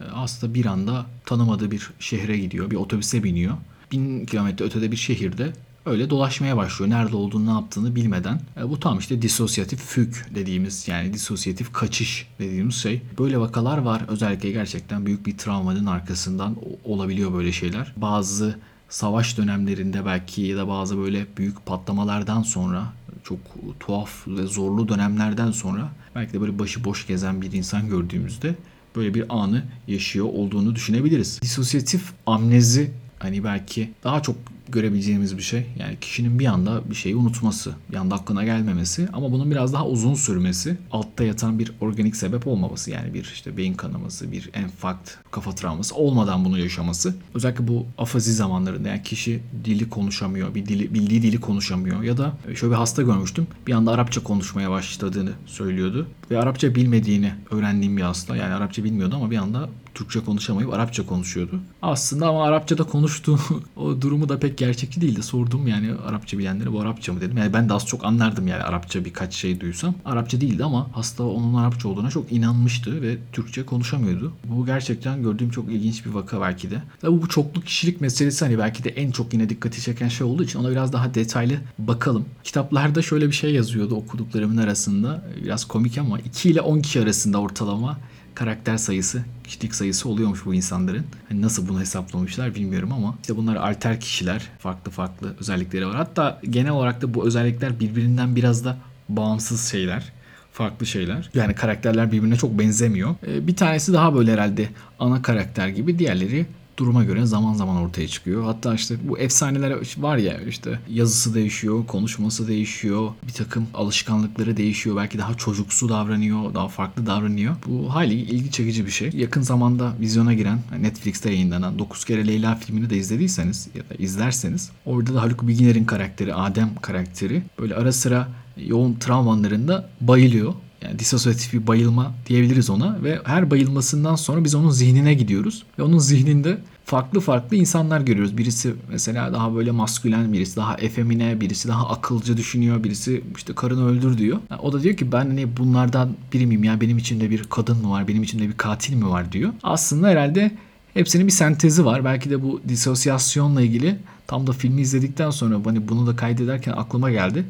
E, 0.00 0.04
hasta 0.04 0.54
bir 0.54 0.66
anda 0.66 1.06
tanımadığı 1.26 1.70
bir 1.70 1.90
şehre 1.98 2.38
gidiyor, 2.38 2.70
bir 2.70 2.76
otobüse 2.76 3.22
biniyor. 3.22 3.54
Bin 3.92 4.26
kilometre 4.26 4.64
ötede 4.64 4.92
bir 4.92 4.96
şehirde 4.96 5.52
öyle 5.86 6.10
dolaşmaya 6.10 6.56
başlıyor. 6.56 6.90
Nerede 6.90 7.16
olduğunu 7.16 7.46
ne 7.46 7.50
yaptığını 7.50 7.94
bilmeden. 7.94 8.40
E, 8.56 8.68
bu 8.68 8.80
tam 8.80 8.98
işte 8.98 9.22
disosyatif 9.22 9.80
füg 9.80 10.14
dediğimiz 10.34 10.88
yani 10.88 11.12
disosyatif 11.12 11.72
kaçış 11.72 12.28
dediğimiz 12.38 12.74
şey. 12.74 13.02
Böyle 13.18 13.38
vakalar 13.40 13.78
var. 13.78 14.02
Özellikle 14.08 14.50
gerçekten 14.50 15.06
büyük 15.06 15.26
bir 15.26 15.38
travmanın 15.38 15.86
arkasından 15.86 16.56
olabiliyor 16.84 17.32
böyle 17.32 17.52
şeyler. 17.52 17.92
Bazı 17.96 18.58
savaş 18.88 19.38
dönemlerinde 19.38 20.06
belki 20.06 20.42
ya 20.42 20.56
da 20.56 20.68
bazı 20.68 20.98
böyle 20.98 21.26
büyük 21.36 21.66
patlamalardan 21.66 22.42
sonra 22.42 22.92
çok 23.24 23.38
tuhaf 23.80 24.28
ve 24.28 24.46
zorlu 24.46 24.88
dönemlerden 24.88 25.50
sonra 25.50 25.88
belki 26.14 26.32
de 26.32 26.40
böyle 26.40 26.58
başı 26.58 26.84
boş 26.84 27.06
gezen 27.06 27.42
bir 27.42 27.52
insan 27.52 27.88
gördüğümüzde 27.88 28.54
böyle 28.96 29.14
bir 29.14 29.24
anı 29.28 29.64
yaşıyor 29.88 30.26
olduğunu 30.26 30.74
düşünebiliriz. 30.74 31.42
Disosyatif 31.42 32.12
amnezi 32.26 32.90
hani 33.18 33.44
belki 33.44 33.90
daha 34.04 34.22
çok 34.22 34.36
görebileceğimiz 34.72 35.36
bir 35.36 35.42
şey. 35.42 35.66
Yani 35.78 35.96
kişinin 36.00 36.38
bir 36.38 36.46
anda 36.46 36.90
bir 36.90 36.94
şeyi 36.94 37.16
unutması, 37.16 37.74
bir 37.92 37.96
anda 37.96 38.14
aklına 38.14 38.44
gelmemesi 38.44 39.08
ama 39.12 39.32
bunun 39.32 39.50
biraz 39.50 39.72
daha 39.72 39.86
uzun 39.86 40.14
sürmesi, 40.14 40.78
altta 40.92 41.24
yatan 41.24 41.58
bir 41.58 41.72
organik 41.80 42.16
sebep 42.16 42.46
olmaması 42.46 42.90
yani 42.90 43.14
bir 43.14 43.30
işte 43.34 43.56
beyin 43.56 43.74
kanaması, 43.74 44.32
bir 44.32 44.50
enfakt, 44.54 45.10
kafa 45.30 45.54
travması 45.54 45.94
olmadan 45.94 46.44
bunu 46.44 46.58
yaşaması. 46.58 47.14
Özellikle 47.34 47.68
bu 47.68 47.86
afazi 47.98 48.32
zamanlarında 48.32 48.88
yani 48.88 49.02
kişi 49.02 49.40
dili 49.64 49.90
konuşamıyor, 49.90 50.54
bir 50.54 50.66
dili, 50.66 50.94
bildiği 50.94 51.22
dili 51.22 51.40
konuşamıyor 51.40 52.02
ya 52.02 52.18
da 52.18 52.32
şöyle 52.54 52.72
bir 52.72 52.78
hasta 52.78 53.02
görmüştüm. 53.02 53.46
Bir 53.66 53.72
anda 53.72 53.92
Arapça 53.92 54.22
konuşmaya 54.22 54.70
başladığını 54.70 55.32
söylüyordu 55.46 56.06
ve 56.30 56.38
Arapça 56.38 56.74
bilmediğini 56.74 57.32
öğrendiğim 57.50 57.96
bir 57.96 58.02
hasta. 58.02 58.36
Yani 58.36 58.54
Arapça 58.54 58.84
bilmiyordu 58.84 59.16
ama 59.16 59.30
bir 59.30 59.36
anda 59.36 59.68
Türkçe 59.94 60.20
konuşamayıp 60.20 60.72
Arapça 60.72 61.06
konuşuyordu. 61.06 61.60
Aslında 61.82 62.28
ama 62.28 62.44
Arapçada 62.44 62.84
konuştuğu 62.84 63.38
o 63.76 64.00
durumu 64.00 64.28
da 64.28 64.38
pek 64.38 64.58
gerçekçi 64.58 65.00
değildi. 65.00 65.22
Sordum 65.22 65.66
yani 65.66 65.90
Arapça 66.06 66.38
bilenlere 66.38 66.72
bu 66.72 66.80
Arapça 66.80 67.12
mı 67.12 67.20
dedim. 67.20 67.36
Yani 67.36 67.52
ben 67.52 67.68
de 67.68 67.74
az 67.74 67.86
çok 67.86 68.04
anlardım 68.04 68.46
yani 68.46 68.62
Arapça 68.62 69.04
birkaç 69.04 69.34
şey 69.34 69.60
duysam. 69.60 69.94
Arapça 70.04 70.40
değildi 70.40 70.64
ama 70.64 70.90
hasta 70.92 71.24
onun 71.24 71.54
Arapça 71.54 71.88
olduğuna 71.88 72.10
çok 72.10 72.32
inanmıştı 72.32 73.02
ve 73.02 73.18
Türkçe 73.32 73.66
konuşamıyordu. 73.66 74.32
Bu 74.44 74.66
gerçekten 74.66 75.22
gördüğüm 75.22 75.50
çok 75.50 75.72
ilginç 75.72 76.06
bir 76.06 76.10
vaka 76.10 76.40
belki 76.40 76.70
de. 76.70 76.82
Tabii 77.00 77.22
bu 77.22 77.28
çoklu 77.28 77.60
kişilik 77.60 78.00
meselesi 78.00 78.44
hani 78.44 78.58
belki 78.58 78.84
de 78.84 78.90
en 78.90 79.10
çok 79.10 79.32
yine 79.32 79.48
dikkati 79.48 79.82
çeken 79.82 80.08
şey 80.08 80.26
olduğu 80.26 80.44
için 80.44 80.58
ona 80.58 80.70
biraz 80.70 80.92
daha 80.92 81.14
detaylı 81.14 81.54
bakalım. 81.78 82.24
Kitaplarda 82.44 83.02
şöyle 83.02 83.26
bir 83.26 83.32
şey 83.32 83.54
yazıyordu 83.54 83.94
okuduklarımın 83.94 84.56
arasında. 84.56 85.24
Biraz 85.44 85.64
komik 85.64 85.98
ama 85.98 86.18
2 86.18 86.50
ile 86.50 86.60
10 86.60 86.80
kişi 86.80 87.00
arasında 87.00 87.38
ortalama 87.40 87.98
karakter 88.40 88.76
sayısı, 88.76 89.22
kişilik 89.44 89.74
sayısı 89.74 90.08
oluyormuş 90.08 90.46
bu 90.46 90.54
insanların. 90.54 91.04
Hani 91.28 91.42
nasıl 91.42 91.68
bunu 91.68 91.80
hesaplamışlar 91.80 92.54
bilmiyorum 92.54 92.92
ama 92.92 93.14
işte 93.22 93.36
bunlar 93.36 93.56
alter 93.56 94.00
kişiler. 94.00 94.48
Farklı 94.58 94.90
farklı 94.90 95.34
özellikleri 95.40 95.86
var. 95.86 95.96
Hatta 95.96 96.40
genel 96.50 96.70
olarak 96.70 97.02
da 97.02 97.14
bu 97.14 97.26
özellikler 97.26 97.80
birbirinden 97.80 98.36
biraz 98.36 98.64
da 98.64 98.76
bağımsız 99.08 99.70
şeyler 99.70 100.12
farklı 100.52 100.86
şeyler. 100.86 101.30
Yani 101.34 101.54
karakterler 101.54 102.12
birbirine 102.12 102.36
çok 102.36 102.58
benzemiyor. 102.58 103.14
Ee, 103.26 103.46
bir 103.46 103.56
tanesi 103.56 103.92
daha 103.92 104.14
böyle 104.14 104.32
herhalde 104.32 104.68
ana 104.98 105.22
karakter 105.22 105.68
gibi. 105.68 105.98
Diğerleri 105.98 106.46
duruma 106.80 107.04
göre 107.04 107.26
zaman 107.26 107.54
zaman 107.54 107.76
ortaya 107.76 108.08
çıkıyor. 108.08 108.44
Hatta 108.44 108.74
işte 108.74 108.96
bu 109.08 109.18
efsaneler 109.18 109.76
var 109.98 110.16
ya 110.16 110.40
işte 110.40 110.78
yazısı 110.88 111.34
değişiyor, 111.34 111.86
konuşması 111.86 112.48
değişiyor, 112.48 113.10
bir 113.28 113.32
takım 113.32 113.66
alışkanlıkları 113.74 114.56
değişiyor. 114.56 114.96
Belki 114.96 115.18
daha 115.18 115.34
çocuksu 115.34 115.88
davranıyor, 115.88 116.54
daha 116.54 116.68
farklı 116.68 117.06
davranıyor. 117.06 117.56
Bu 117.66 117.94
hali 117.94 118.14
ilgi 118.14 118.50
çekici 118.50 118.86
bir 118.86 118.90
şey. 118.90 119.10
Yakın 119.14 119.42
zamanda 119.42 119.92
vizyona 120.00 120.34
giren 120.34 120.58
Netflix'te 120.80 121.30
yayınlanan 121.30 121.78
9 121.78 122.04
kere 122.04 122.26
Leyla 122.26 122.54
filmini 122.54 122.90
de 122.90 122.96
izlediyseniz 122.96 123.68
ya 123.74 123.82
da 123.82 123.94
izlerseniz 123.94 124.70
orada 124.86 125.14
da 125.14 125.22
Haluk 125.22 125.48
Bilginer'in 125.48 125.84
karakteri, 125.84 126.34
Adem 126.34 126.70
karakteri 126.82 127.42
böyle 127.58 127.74
ara 127.74 127.92
sıra 127.92 128.28
yoğun 128.56 128.94
travmalarında 128.94 129.88
bayılıyor 130.00 130.54
yani 130.82 130.98
disosyatif 130.98 131.52
bir 131.52 131.66
bayılma 131.66 132.14
diyebiliriz 132.26 132.70
ona 132.70 133.02
ve 133.02 133.20
her 133.24 133.50
bayılmasından 133.50 134.14
sonra 134.14 134.44
biz 134.44 134.54
onun 134.54 134.70
zihnine 134.70 135.14
gidiyoruz 135.14 135.62
ve 135.78 135.82
onun 135.82 135.98
zihninde 135.98 136.58
farklı 136.84 137.20
farklı 137.20 137.56
insanlar 137.56 138.00
görüyoruz. 138.00 138.38
Birisi 138.38 138.74
mesela 138.88 139.32
daha 139.32 139.54
böyle 139.54 139.70
maskülen, 139.70 140.32
birisi 140.32 140.56
daha 140.56 140.74
efemine, 140.74 141.40
birisi 141.40 141.68
daha 141.68 141.88
akılcı 141.88 142.36
düşünüyor, 142.36 142.84
birisi 142.84 143.24
işte 143.36 143.54
karını 143.54 143.88
öldür 143.88 144.18
diyor. 144.18 144.38
Yani 144.50 144.60
o 144.60 144.72
da 144.72 144.82
diyor 144.82 144.96
ki 144.96 145.12
ben 145.12 145.26
hani 145.26 145.56
bunlardan 145.56 146.10
biri 146.32 146.46
miyim 146.46 146.64
ya 146.64 146.80
benim 146.80 146.98
içimde 146.98 147.30
bir 147.30 147.44
kadın 147.44 147.76
mı 147.76 147.90
var, 147.90 148.08
benim 148.08 148.22
içimde 148.22 148.48
bir 148.48 148.56
katil 148.56 148.94
mi 148.94 149.08
var 149.08 149.32
diyor. 149.32 149.52
Aslında 149.62 150.08
herhalde 150.08 150.50
hepsinin 150.94 151.26
bir 151.26 151.32
sentezi 151.32 151.84
var. 151.84 152.04
Belki 152.04 152.30
de 152.30 152.42
bu 152.42 152.60
disosyasyonla 152.68 153.62
ilgili 153.62 153.96
tam 154.26 154.46
da 154.46 154.52
filmi 154.52 154.80
izledikten 154.80 155.30
sonra 155.30 155.56
hani 155.64 155.88
bunu 155.88 156.06
da 156.06 156.16
kaydederken 156.16 156.72
aklıma 156.72 157.10
geldi 157.10 157.44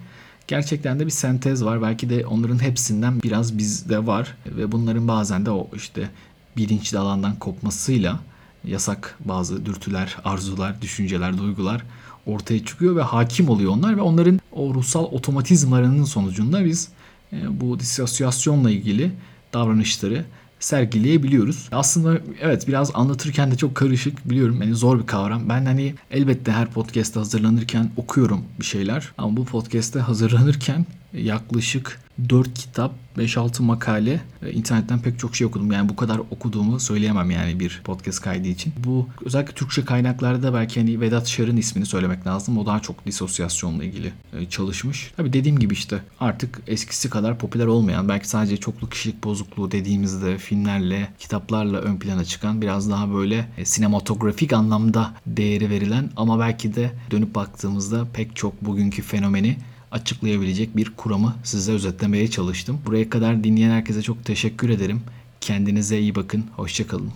gerçekten 0.50 1.00
de 1.00 1.06
bir 1.06 1.10
sentez 1.10 1.64
var. 1.64 1.82
Belki 1.82 2.10
de 2.10 2.26
onların 2.26 2.62
hepsinden 2.62 3.22
biraz 3.22 3.58
bizde 3.58 4.06
var 4.06 4.36
ve 4.46 4.72
bunların 4.72 5.08
bazen 5.08 5.46
de 5.46 5.50
o 5.50 5.70
işte 5.74 6.10
bilinçli 6.56 6.98
alandan 6.98 7.36
kopmasıyla 7.36 8.20
yasak 8.64 9.18
bazı 9.24 9.66
dürtüler, 9.66 10.16
arzular, 10.24 10.82
düşünceler, 10.82 11.38
duygular 11.38 11.82
ortaya 12.26 12.64
çıkıyor 12.64 12.96
ve 12.96 13.02
hakim 13.02 13.48
oluyor 13.48 13.72
onlar 13.72 13.96
ve 13.96 14.00
onların 14.00 14.40
o 14.52 14.74
ruhsal 14.74 15.04
otomatizmalarının 15.04 16.04
sonucunda 16.04 16.64
biz 16.64 16.88
e, 17.32 17.60
bu 17.60 17.80
disosyasyonla 17.80 18.70
ilgili 18.70 19.12
davranışları 19.52 20.24
sergileyebiliyoruz. 20.60 21.68
Aslında 21.72 22.20
evet 22.40 22.68
biraz 22.68 22.90
anlatırken 22.94 23.50
de 23.50 23.56
çok 23.56 23.74
karışık 23.74 24.30
biliyorum. 24.30 24.62
Yani 24.62 24.74
zor 24.74 24.98
bir 24.98 25.06
kavram. 25.06 25.48
Ben 25.48 25.66
hani 25.66 25.94
elbette 26.10 26.52
her 26.52 26.70
podcast'te 26.70 27.20
hazırlanırken 27.20 27.90
okuyorum 27.96 28.44
bir 28.60 28.64
şeyler. 28.64 29.12
Ama 29.18 29.36
bu 29.36 29.44
podcast'te 29.44 30.00
hazırlanırken 30.00 30.86
yaklaşık 31.12 32.00
4 32.28 32.54
kitap, 32.54 32.94
5-6 33.18 33.62
makale 33.62 34.20
internetten 34.52 35.02
pek 35.02 35.18
çok 35.18 35.36
şey 35.36 35.46
okudum. 35.46 35.72
Yani 35.72 35.88
bu 35.88 35.96
kadar 35.96 36.18
okuduğumu 36.18 36.80
söyleyemem 36.80 37.30
yani 37.30 37.60
bir 37.60 37.80
podcast 37.84 38.20
kaydı 38.20 38.48
için. 38.48 38.72
Bu 38.84 39.08
özellikle 39.24 39.54
Türkçe 39.54 39.84
kaynaklarda 39.84 40.54
belki 40.54 40.80
hani 40.80 41.00
Vedat 41.00 41.28
Şar'ın 41.28 41.56
ismini 41.56 41.86
söylemek 41.86 42.26
lazım. 42.26 42.58
O 42.58 42.66
daha 42.66 42.80
çok 42.80 43.06
disosyasyonla 43.06 43.84
ilgili 43.84 44.12
e, 44.38 44.46
çalışmış. 44.46 45.12
Tabii 45.16 45.32
dediğim 45.32 45.58
gibi 45.58 45.74
işte 45.74 45.98
artık 46.20 46.60
eskisi 46.66 47.10
kadar 47.10 47.38
popüler 47.38 47.66
olmayan 47.66 48.08
belki 48.08 48.28
sadece 48.28 48.56
çoklu 48.56 48.88
kişilik 48.88 49.24
bozukluğu 49.24 49.70
dediğimizde 49.70 50.38
filmlerle, 50.38 51.08
kitaplarla 51.18 51.78
ön 51.78 51.96
plana 51.96 52.24
çıkan 52.24 52.62
biraz 52.62 52.90
daha 52.90 53.14
böyle 53.14 53.48
e, 53.58 53.64
sinematografik 53.64 54.52
anlamda 54.52 55.14
değeri 55.26 55.70
verilen 55.70 56.10
ama 56.16 56.38
belki 56.38 56.74
de 56.74 56.90
dönüp 57.10 57.34
baktığımızda 57.34 58.06
pek 58.12 58.36
çok 58.36 58.64
bugünkü 58.64 59.02
fenomeni 59.02 59.56
açıklayabilecek 59.92 60.76
bir 60.76 60.90
kuramı 60.96 61.36
size 61.44 61.72
özetlemeye 61.72 62.30
çalıştım. 62.30 62.80
Buraya 62.86 63.10
kadar 63.10 63.44
dinleyen 63.44 63.70
herkese 63.70 64.02
çok 64.02 64.24
teşekkür 64.24 64.70
ederim. 64.70 65.02
Kendinize 65.40 65.98
iyi 66.00 66.14
bakın. 66.14 66.44
Hoşçakalın. 66.56 67.12